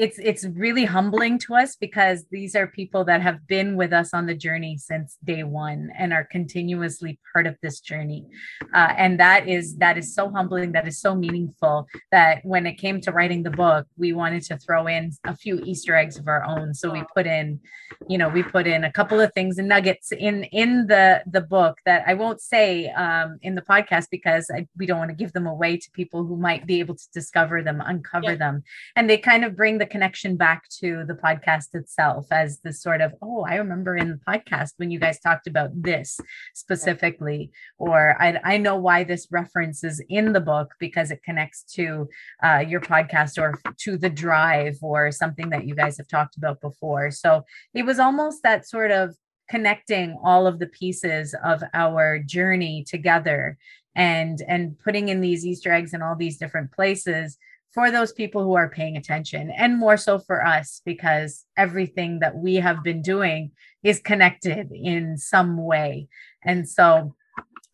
[0.00, 4.14] it's it's really humbling to us because these are people that have been with us
[4.14, 8.26] on the journey since day one and are continuously part of this journey.
[8.74, 12.74] Uh, and that is that is so humbling that is so meaningful that when it
[12.74, 16.26] came to writing the book we wanted to throw in a few easter eggs of
[16.28, 16.72] our own.
[16.72, 17.60] So we put in
[18.08, 21.40] you know we put in a couple of things and nuggets in in the the
[21.40, 25.16] book that i won't say um, in the podcast because I, we don't want to
[25.16, 28.36] give them away to people who might be able to discover them uncover yeah.
[28.36, 28.62] them.
[28.96, 33.00] And they kind of bring the connection back to the podcast itself as the sort
[33.00, 36.18] of, oh, I remember in the podcast when you guys talked about this
[36.54, 41.64] specifically, or I, I know why this reference is in the book because it connects
[41.74, 42.08] to
[42.42, 46.60] uh, your podcast or to the drive or something that you guys have talked about
[46.60, 47.10] before.
[47.10, 47.44] So
[47.74, 49.14] it was almost that sort of
[49.50, 53.58] connecting all of the pieces of our journey together
[53.96, 57.36] and and putting in these easter eggs in all these different places
[57.72, 62.36] for those people who are paying attention and more so for us because everything that
[62.36, 63.52] we have been doing
[63.82, 66.08] is connected in some way.
[66.44, 67.14] And so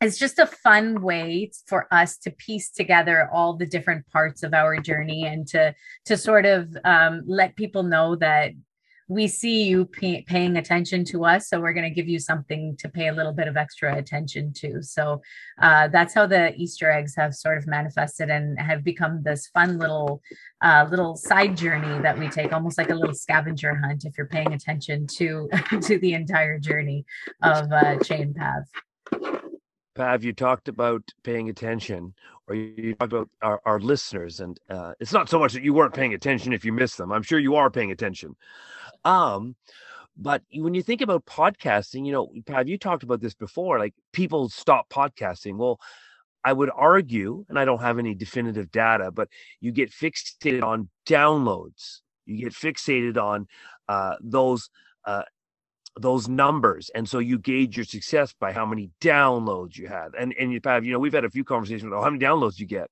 [0.00, 4.52] it's just a fun way for us to piece together all the different parts of
[4.52, 5.74] our journey and to
[6.04, 8.52] to sort of um, let people know that
[9.08, 12.76] we see you pay, paying attention to us so we're going to give you something
[12.78, 14.82] to pay a little bit of extra attention to.
[14.82, 15.22] So
[15.60, 19.78] uh, that's how the easter eggs have sort of manifested and have become this fun
[19.78, 20.20] little
[20.62, 24.26] uh, little side journey that we take almost like a little scavenger hunt if you're
[24.26, 25.48] paying attention to
[25.82, 27.04] to the entire journey
[27.42, 28.64] of uh, chain path.
[29.94, 32.12] Pav you talked about paying attention
[32.48, 35.72] or you talked about our, our listeners and uh, it's not so much that you
[35.72, 37.12] weren't paying attention if you missed them.
[37.12, 38.36] I'm sure you are paying attention
[39.06, 39.54] um,
[40.16, 43.94] but when you think about podcasting, you know, Pav, you talked about this before, like
[44.12, 45.56] people stop podcasting.
[45.56, 45.78] Well,
[46.44, 49.28] I would argue, and I don't have any definitive data, but
[49.60, 52.00] you get fixated on downloads.
[52.24, 53.46] You get fixated on
[53.88, 54.70] uh, those
[55.04, 55.22] uh,
[55.98, 60.14] those numbers, and so you gauge your success by how many downloads you have.
[60.18, 61.92] And and you Pav, you know, we've had a few conversations.
[61.94, 62.90] Oh, how many downloads you get?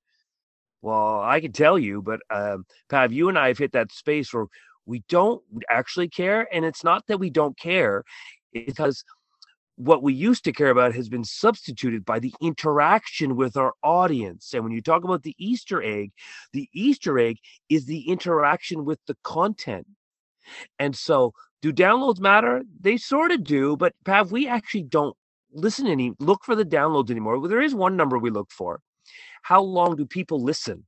[0.82, 4.32] Well, I can tell you, but um, Pav, you and I have hit that space
[4.34, 4.46] where
[4.86, 6.48] we don't actually care.
[6.52, 8.04] And it's not that we don't care,
[8.52, 9.04] because
[9.76, 14.54] what we used to care about has been substituted by the interaction with our audience.
[14.54, 16.12] And when you talk about the Easter egg,
[16.52, 17.38] the Easter egg
[17.68, 19.86] is the interaction with the content.
[20.78, 21.32] And so,
[21.62, 22.62] do downloads matter?
[22.80, 25.16] They sort of do, but Pav, we actually don't
[25.52, 27.38] listen any look for the downloads anymore.
[27.38, 28.80] Well, there is one number we look for.
[29.42, 30.84] How long do people listen?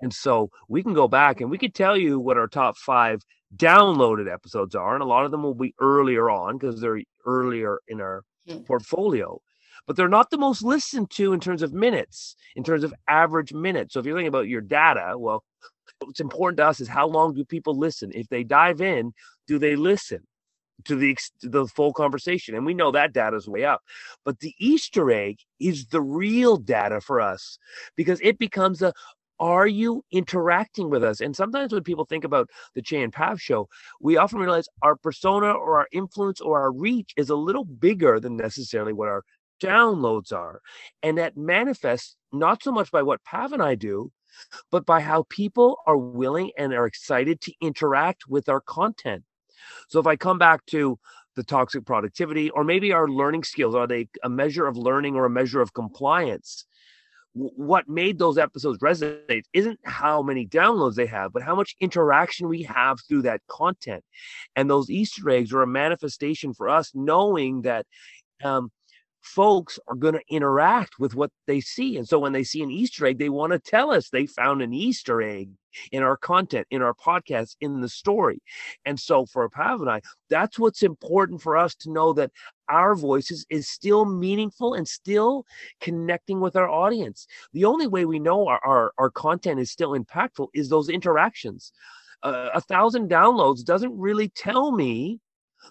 [0.00, 3.22] And so we can go back and we could tell you what our top five
[3.56, 4.94] downloaded episodes are.
[4.94, 8.64] And a lot of them will be earlier on because they're earlier in our mm.
[8.66, 9.40] portfolio.
[9.86, 13.54] But they're not the most listened to in terms of minutes, in terms of average
[13.54, 13.94] minutes.
[13.94, 15.44] So if you're thinking about your data, well,
[16.00, 18.12] what's important to us is how long do people listen?
[18.14, 19.12] If they dive in,
[19.46, 20.20] do they listen?
[20.84, 23.82] to the to the full conversation and we know that data is way up
[24.24, 27.58] but the easter egg is the real data for us
[27.96, 28.92] because it becomes a
[29.40, 31.20] are you interacting with us?
[31.20, 33.68] And sometimes when people think about the Che and Pav show,
[34.00, 38.20] we often realize our persona or our influence or our reach is a little bigger
[38.20, 39.22] than necessarily what our
[39.62, 40.60] downloads are.
[41.02, 44.12] And that manifests not so much by what Pav and I do,
[44.70, 49.24] but by how people are willing and are excited to interact with our content.
[49.88, 50.98] So if I come back to
[51.36, 55.24] the toxic productivity, or maybe our learning skills, are they a measure of learning or
[55.24, 56.64] a measure of compliance?
[57.38, 62.48] What made those episodes resonate isn't how many downloads they have, but how much interaction
[62.48, 64.04] we have through that content.
[64.56, 67.86] And those Easter eggs are a manifestation for us knowing that
[68.42, 68.70] um,
[69.20, 71.96] folks are going to interact with what they see.
[71.96, 74.62] And so when they see an Easter egg, they want to tell us they found
[74.62, 75.50] an Easter egg
[75.92, 78.40] in our content, in our podcast, in the story.
[78.84, 80.00] And so for Pav and I,
[80.30, 82.30] that's what's important for us to know that
[82.68, 85.44] our voices is still meaningful and still
[85.80, 87.26] connecting with our audience.
[87.52, 91.72] The only way we know our, our, our content is still impactful is those interactions.
[92.22, 95.20] Uh, a thousand downloads doesn't really tell me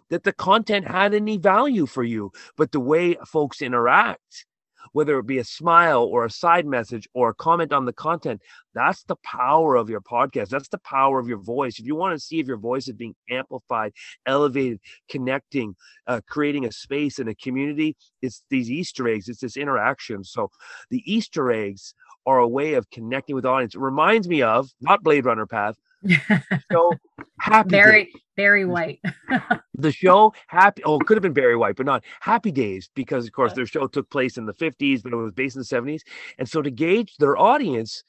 [0.09, 4.45] that the content had any value for you, but the way folks interact
[4.93, 8.41] whether it be a smile or a side message or a comment on the content.
[8.73, 10.49] That's the power of your podcast.
[10.49, 11.79] That's the power of your voice.
[11.79, 13.93] If you want to see if your voice is being amplified,
[14.25, 19.57] elevated, connecting, uh, creating a space and a community, it's these Easter eggs, it's this
[19.57, 20.23] interaction.
[20.23, 20.49] So
[20.89, 21.93] the Easter eggs
[22.25, 23.75] are a way of connecting with audience.
[23.75, 25.75] It reminds me of not Blade Runner Pav,
[26.71, 26.93] so
[27.39, 28.13] happy very Days.
[28.35, 28.99] very white
[29.75, 33.31] the show happy oh could have been very white but not happy days because of
[33.31, 36.01] course their show took place in the 50s but it was based in the 70s
[36.37, 38.03] and so to gauge their audience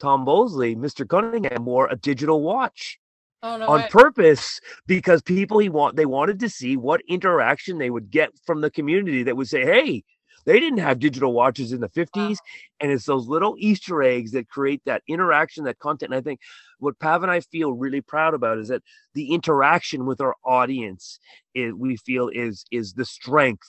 [0.00, 2.98] tom bosley mr cunningham wore a digital watch
[3.46, 3.88] Oh, no on way.
[3.90, 8.62] purpose because people he want they wanted to see what interaction they would get from
[8.62, 10.02] the community that would say hey
[10.44, 12.08] they didn't have digital watches in the 50s.
[12.16, 12.34] Wow.
[12.80, 16.12] And it's those little Easter eggs that create that interaction, that content.
[16.12, 16.40] And I think
[16.78, 18.82] what Pav and I feel really proud about is that
[19.14, 21.18] the interaction with our audience
[21.54, 23.68] is, we feel is is the strength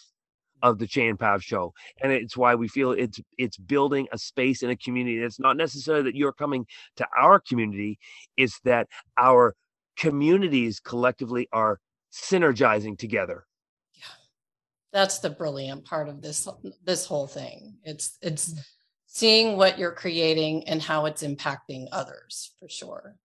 [0.61, 1.73] of the Che and Pav show.
[2.01, 5.17] And it's why we feel it's it's building a space in a community.
[5.19, 6.65] It's not necessarily that you're coming
[6.97, 7.99] to our community,
[8.37, 8.87] it's that
[9.17, 9.55] our
[9.97, 11.79] communities collectively are
[12.11, 13.45] synergizing together
[14.95, 16.47] that's the brilliant part of this
[16.85, 17.75] this whole thing.
[17.83, 18.53] It's it's
[19.07, 23.17] seeing what you're creating and how it's impacting others for sure.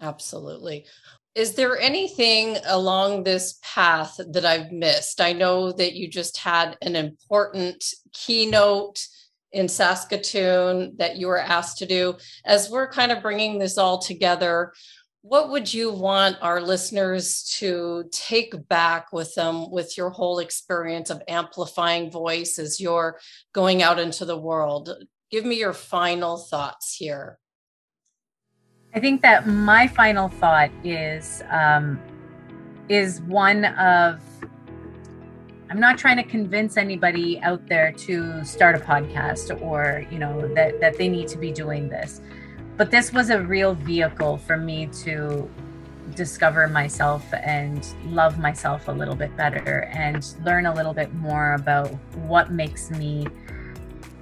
[0.00, 0.86] Absolutely.
[1.34, 5.20] Is there anything along this path that i've missed?
[5.20, 7.84] I know that you just had an important
[8.14, 9.06] keynote
[9.52, 12.14] in saskatoon that you were asked to do.
[12.46, 14.72] As we're kind of bringing this all together
[15.22, 21.10] what would you want our listeners to take back with them with your whole experience
[21.10, 23.18] of amplifying voice as you're
[23.52, 24.90] going out into the world?
[25.30, 27.38] Give me your final thoughts here.
[28.94, 32.00] I think that my final thought is um,
[32.88, 34.20] is one of
[35.70, 40.52] I'm not trying to convince anybody out there to start a podcast or you know
[40.54, 42.20] that that they need to be doing this
[42.76, 45.48] but this was a real vehicle for me to
[46.14, 51.54] discover myself and love myself a little bit better and learn a little bit more
[51.54, 51.88] about
[52.26, 53.26] what makes me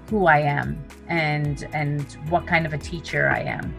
[0.09, 3.75] who I am and and what kind of a teacher I am.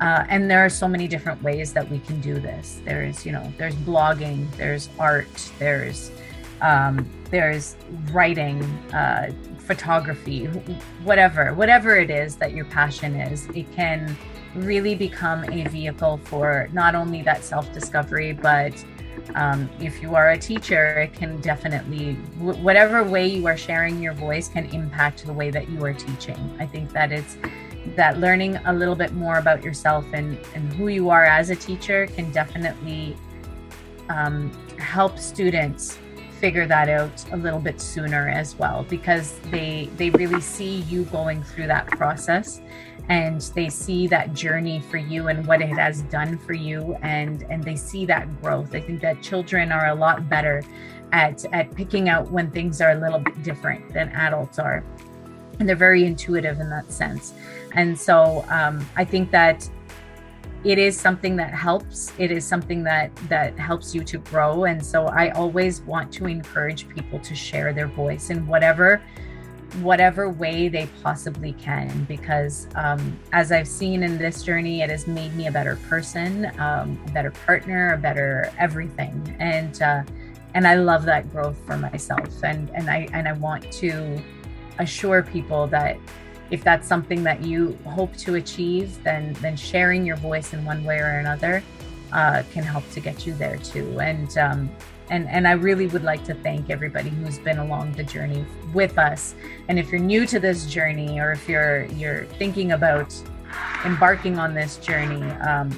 [0.00, 2.80] Uh, and there are so many different ways that we can do this.
[2.84, 6.10] There's, you know, there's blogging, there's art, there's
[6.62, 7.76] um, there's
[8.10, 8.62] writing,
[8.94, 10.46] uh, photography,
[11.04, 14.16] whatever, whatever it is that your passion is, it can
[14.54, 18.72] really become a vehicle for not only that self discovery, but
[19.34, 24.14] um, if you are a teacher, it can definitely, whatever way you are sharing your
[24.14, 26.56] voice can impact the way that you are teaching.
[26.58, 27.36] I think that it's
[27.96, 31.56] that learning a little bit more about yourself and, and who you are as a
[31.56, 33.16] teacher can definitely
[34.08, 35.98] um, help students
[36.42, 41.04] figure that out a little bit sooner as well because they they really see you
[41.04, 42.60] going through that process
[43.08, 47.44] and they see that journey for you and what it has done for you and
[47.48, 48.74] and they see that growth.
[48.74, 50.64] I think that children are a lot better
[51.12, 54.82] at at picking out when things are a little bit different than adults are.
[55.60, 57.34] And they're very intuitive in that sense.
[57.76, 59.70] And so um, i think that
[60.64, 62.12] it is something that helps.
[62.18, 64.64] It is something that that helps you to grow.
[64.64, 69.02] And so i always want to encourage people to share their voice in whatever
[69.80, 75.06] whatever way they possibly can because um, as i've seen in this journey it has
[75.06, 79.36] made me a better person um, a better partner a better everything.
[79.38, 80.02] And uh,
[80.54, 82.42] and i love that growth for myself.
[82.44, 84.22] And and i and i want to
[84.78, 85.96] assure people that
[86.52, 90.84] if that's something that you hope to achieve, then then sharing your voice in one
[90.84, 91.62] way or another
[92.12, 93.98] uh, can help to get you there too.
[93.98, 94.70] And um,
[95.08, 98.98] and and I really would like to thank everybody who's been along the journey with
[98.98, 99.34] us.
[99.68, 103.14] And if you're new to this journey, or if you're you're thinking about
[103.86, 105.70] embarking on this journey, um,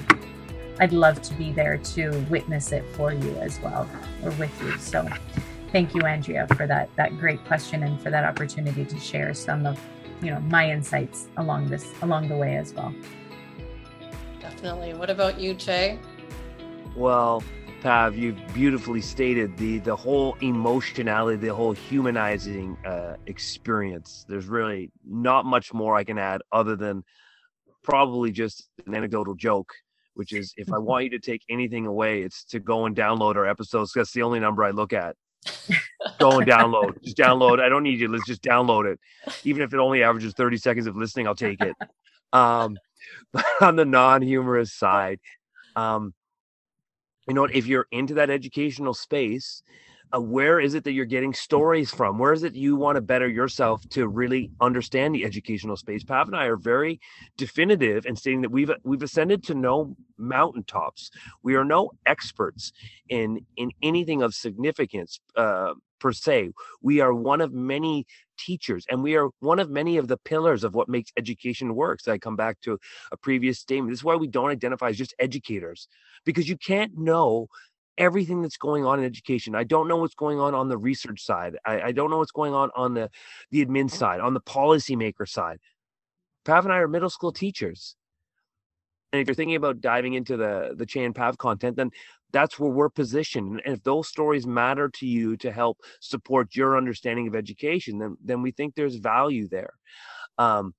[0.81, 3.89] I'd love to be there to witness it for you as well,
[4.23, 4.77] or with you.
[4.77, 5.07] So.
[5.71, 9.65] Thank you, Andrea, for that that great question and for that opportunity to share some
[9.65, 9.77] of
[10.21, 12.93] you know my insights along this along the way as well.
[14.39, 14.93] Definitely.
[14.93, 15.99] What about you Che?
[16.95, 17.43] Well
[17.85, 24.25] pav you've beautifully stated the the whole emotionality the whole humanizing uh, experience.
[24.27, 27.03] There's really not much more i can add other than
[27.83, 29.71] probably just an anecdotal joke
[30.15, 33.35] which is if i want you to take anything away it's to go and download
[33.35, 33.91] our episodes.
[33.93, 35.15] That's the only number i look at
[36.19, 37.01] go and download.
[37.03, 37.59] Just download.
[37.59, 38.07] I don't need you.
[38.07, 38.99] Let's just download it.
[39.43, 41.75] Even if it only averages 30 seconds of listening, I'll take it.
[42.33, 42.77] Um,
[43.61, 45.19] on the non-humorous side,
[45.75, 46.13] um,
[47.27, 47.45] you know?
[47.45, 49.63] If you're into that educational space,
[50.13, 52.17] uh, where is it that you're getting stories from?
[52.17, 56.03] Where is it you want to better yourself to really understand the educational space?
[56.03, 56.99] Pav and i are very
[57.37, 61.11] definitive in stating that we've we've ascended to no mountaintops.
[61.43, 62.71] We are no experts
[63.09, 66.51] in in anything of significance uh, per se.
[66.81, 68.05] We are one of many
[68.37, 72.01] teachers and we are one of many of the pillars of what makes education work.
[72.01, 72.77] So i come back to
[73.11, 73.91] a previous statement.
[73.91, 75.87] This is why we don't identify as just educators
[76.25, 77.47] because you can't know
[77.97, 79.55] everything that's going on in education.
[79.55, 81.57] I don't know what's going on on the research side.
[81.65, 83.09] I, I don't know what's going on on the
[83.51, 85.59] the admin side, on the policymaker side.
[86.45, 87.95] Pav and I are middle school teachers.
[89.11, 91.91] And if you're thinking about diving into the the Che and Pav content, then
[92.31, 93.61] that's where we're positioned.
[93.65, 98.17] And if those stories matter to you to help support your understanding of education, then
[98.23, 99.73] then we think there's value there.
[100.37, 100.73] Um,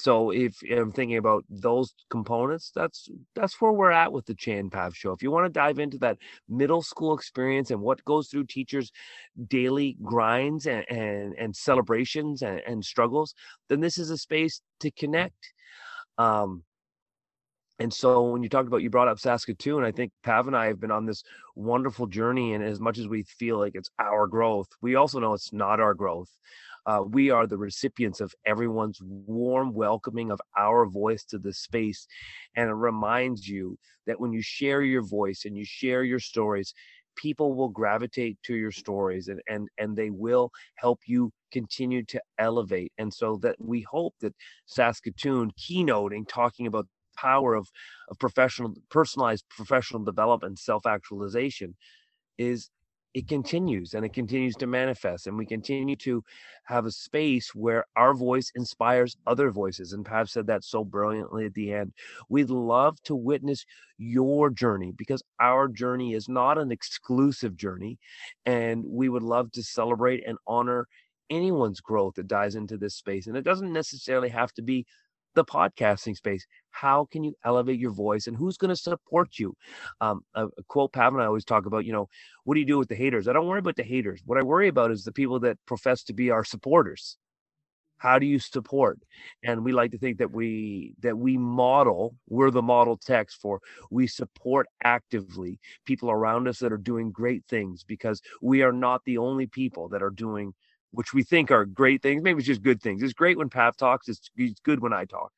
[0.00, 4.56] so if I'm thinking about those components, that's that's where we're at with the Che
[4.56, 5.12] and Pav show.
[5.12, 6.16] If you want to dive into that
[6.48, 8.92] middle school experience and what goes through teachers'
[9.48, 13.34] daily grinds and and, and celebrations and, and struggles,
[13.68, 15.52] then this is a space to connect.
[16.16, 16.64] Um,
[17.80, 20.66] and so when you talked about you brought up Saskatoon, I think Pav and I
[20.66, 21.24] have been on this
[21.56, 22.54] wonderful journey.
[22.54, 25.80] And as much as we feel like it's our growth, we also know it's not
[25.80, 26.30] our growth
[26.86, 32.06] uh, we are the recipients of everyone's warm welcoming of our voice to the space.
[32.56, 36.74] And it reminds you that when you share your voice and you share your stories,
[37.16, 42.20] people will gravitate to your stories and, and, and they will help you continue to
[42.38, 42.92] elevate.
[42.98, 44.34] And so that we hope that
[44.66, 46.86] Saskatoon keynoting, talking about
[47.20, 47.68] power of,
[48.08, 51.74] of professional personalized professional development self-actualization
[52.38, 52.70] is
[53.12, 56.22] it continues and it continues to manifest and we continue to
[56.64, 61.44] have a space where our voice inspires other voices and Pav said that so brilliantly
[61.46, 61.92] at the end.
[62.28, 63.64] We'd love to witness
[63.98, 67.98] your journey because our journey is not an exclusive journey
[68.46, 70.86] and we would love to celebrate and honor
[71.30, 74.86] anyone's growth that dives into this space and it doesn't necessarily have to be
[75.34, 76.46] the podcasting space.
[76.70, 79.54] How can you elevate your voice and who's going to support you?
[80.00, 82.08] Um, a, a, quote Pav and I always talk about, you know,
[82.44, 83.28] what do you do with the haters?
[83.28, 84.22] I don't worry about the haters.
[84.24, 87.16] What I worry about is the people that profess to be our supporters.
[87.98, 88.98] How do you support?
[89.44, 93.60] And we like to think that we that we model, we're the model text for
[93.90, 99.02] we support actively people around us that are doing great things because we are not
[99.04, 100.54] the only people that are doing
[100.92, 102.22] which we think are great things.
[102.22, 103.02] Maybe it's just good things.
[103.02, 104.08] It's great when Pav talks.
[104.08, 105.32] It's, it's good when I talk.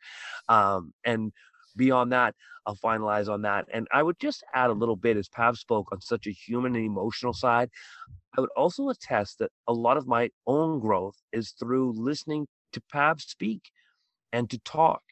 [0.49, 1.33] Um, and
[1.77, 2.35] beyond that,
[2.67, 3.67] I'll finalize on that.
[3.73, 6.77] And I would just add a little bit as Pav spoke on such a human
[6.77, 7.71] and emotional side.
[8.37, 12.83] I would also attest that a lot of my own growth is through listening to
[12.93, 13.71] Pav speak
[14.33, 15.03] and to talk.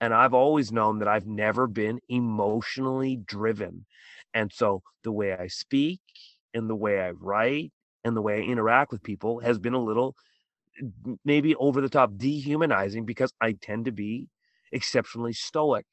[0.00, 3.86] And I've always known that I've never been emotionally driven.
[4.34, 6.00] And so the way I speak
[6.54, 7.72] and the way I write
[8.08, 10.16] and the way I interact with people has been a little
[11.24, 14.28] maybe over the top dehumanizing because I tend to be
[14.72, 15.86] exceptionally stoic.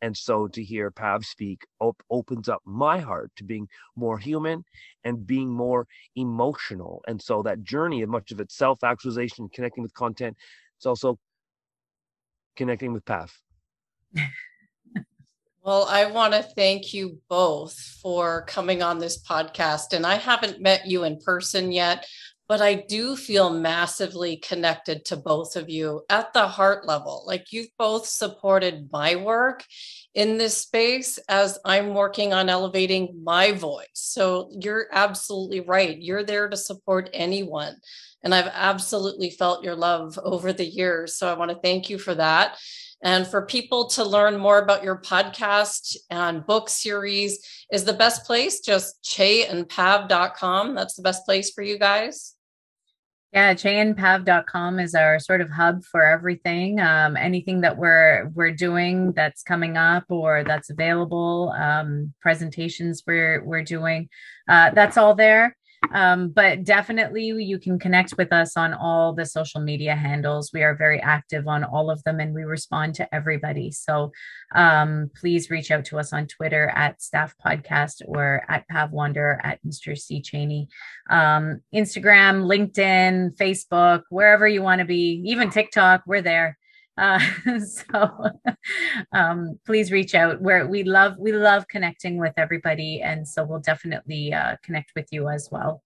[0.00, 4.64] And so to hear Pav speak op- opens up my heart to being more human
[5.02, 7.02] and being more emotional.
[7.08, 10.36] And so that journey, of much of it self actualization, connecting with content,
[10.76, 11.18] it's also
[12.56, 13.36] connecting with Pav.
[15.68, 19.92] Well, I want to thank you both for coming on this podcast.
[19.92, 22.06] And I haven't met you in person yet,
[22.48, 27.22] but I do feel massively connected to both of you at the heart level.
[27.26, 29.62] Like you've both supported my work
[30.14, 33.88] in this space as I'm working on elevating my voice.
[33.92, 36.00] So you're absolutely right.
[36.00, 37.76] You're there to support anyone.
[38.24, 41.16] And I've absolutely felt your love over the years.
[41.16, 42.56] So I want to thank you for that.
[43.02, 48.24] And for people to learn more about your podcast and book series, is the best
[48.24, 50.74] place just chayandpav.com.
[50.74, 52.34] That's the best place for you guys.
[53.32, 56.80] Yeah, chayandpav.com is our sort of hub for everything.
[56.80, 63.44] Um, anything that we're we're doing that's coming up or that's available, um, presentations we're
[63.44, 64.08] we're doing,
[64.48, 65.57] uh, that's all there.
[65.92, 70.52] Um, but definitely you can connect with us on all the social media handles.
[70.52, 73.70] We are very active on all of them and we respond to everybody.
[73.70, 74.12] So
[74.54, 79.40] um, please reach out to us on Twitter at Staff Podcast or at Pav Wander
[79.42, 79.96] at Mr.
[79.96, 80.20] C.
[80.20, 80.68] Cheney.
[81.10, 86.58] Um, Instagram, LinkedIn, Facebook, wherever you want to be, even TikTok, we're there.
[86.98, 87.20] Uh,
[87.60, 88.30] so
[89.12, 90.42] um, please reach out.
[90.42, 95.06] Where we love we love connecting with everybody, and so we'll definitely uh, connect with
[95.12, 95.82] you as well.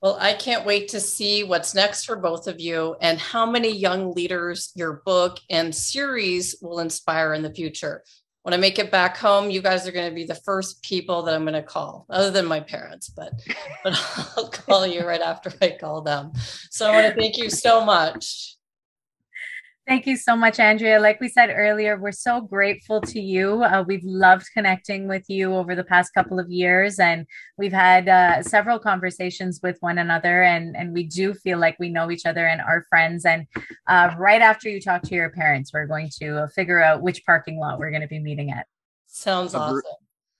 [0.00, 3.70] Well, I can't wait to see what's next for both of you and how many
[3.70, 8.02] young leaders your book and series will inspire in the future.
[8.42, 11.22] When I make it back home, you guys are going to be the first people
[11.22, 13.32] that I'm going to call, other than my parents, but
[13.84, 13.94] but
[14.36, 16.32] I'll call you right after I call them.
[16.70, 18.56] So I want to thank you so much.
[19.84, 21.00] Thank you so much, Andrea.
[21.00, 23.64] Like we said earlier, we're so grateful to you.
[23.64, 27.26] Uh, we've loved connecting with you over the past couple of years, and
[27.58, 31.88] we've had uh, several conversations with one another, and and we do feel like we
[31.88, 33.24] know each other and are friends.
[33.24, 33.48] And
[33.88, 37.58] uh, right after you talk to your parents, we're going to figure out which parking
[37.58, 38.68] lot we're going to be meeting at.
[39.08, 39.82] Sounds awesome.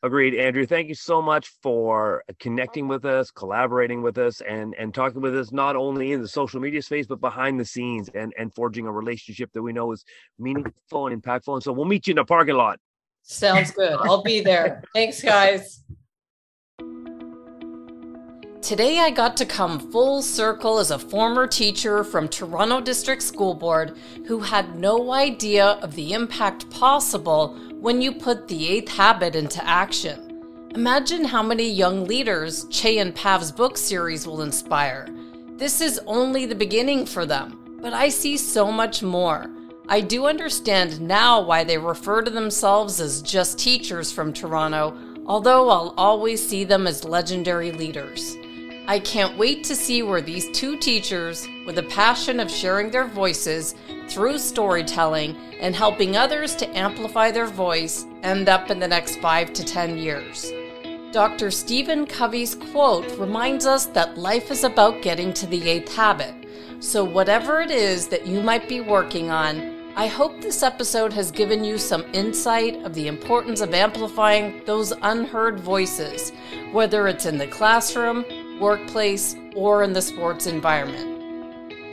[0.05, 0.67] Agreed, Andrea.
[0.67, 5.37] Thank you so much for connecting with us, collaborating with us, and and talking with
[5.37, 8.87] us not only in the social media space but behind the scenes, and and forging
[8.89, 10.05] a relationship that we know is
[10.41, 11.55] meaningful and impactful.
[11.55, 12.81] And so we'll meet you in the parking lot.
[13.23, 13.93] Sounds good.
[14.01, 14.83] I'll be there.
[14.95, 15.85] Thanks, guys.
[18.61, 23.55] Today, I got to come full circle as a former teacher from Toronto District School
[23.55, 23.97] Board
[24.27, 29.63] who had no idea of the impact possible when you put the eighth habit into
[29.69, 30.41] action.
[30.77, 35.09] Imagine how many young leaders Che and Pav's book series will inspire.
[35.57, 39.51] This is only the beginning for them, but I see so much more.
[39.89, 44.97] I do understand now why they refer to themselves as just teachers from Toronto,
[45.27, 48.37] although I'll always see them as legendary leaders.
[48.93, 53.07] I can't wait to see where these two teachers, with a passion of sharing their
[53.07, 53.75] voices
[54.07, 59.55] through storytelling and helping others to amplify their voice, end up in the next five
[59.55, 60.53] to 10 years.
[61.11, 61.51] Dr.
[61.51, 66.35] Stephen Covey's quote reminds us that life is about getting to the eighth habit.
[66.81, 71.31] So, whatever it is that you might be working on, I hope this episode has
[71.31, 76.33] given you some insight of the importance of amplifying those unheard voices,
[76.73, 78.25] whether it's in the classroom,
[78.61, 81.13] workplace, or in the sports environment.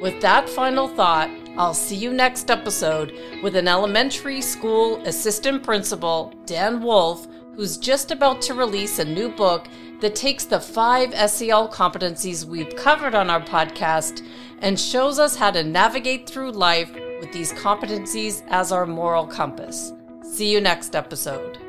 [0.02, 3.14] With that final thought, I'll see you next episode
[3.44, 9.30] with an elementary school assistant principal, Dan Wolf, who's just about to release a new
[9.30, 9.68] book
[9.99, 14.26] that takes the five SEL competencies we've covered on our podcast
[14.60, 19.91] and shows us how to navigate through life with these competencies as our moral compass.
[20.23, 21.69] See you next episode.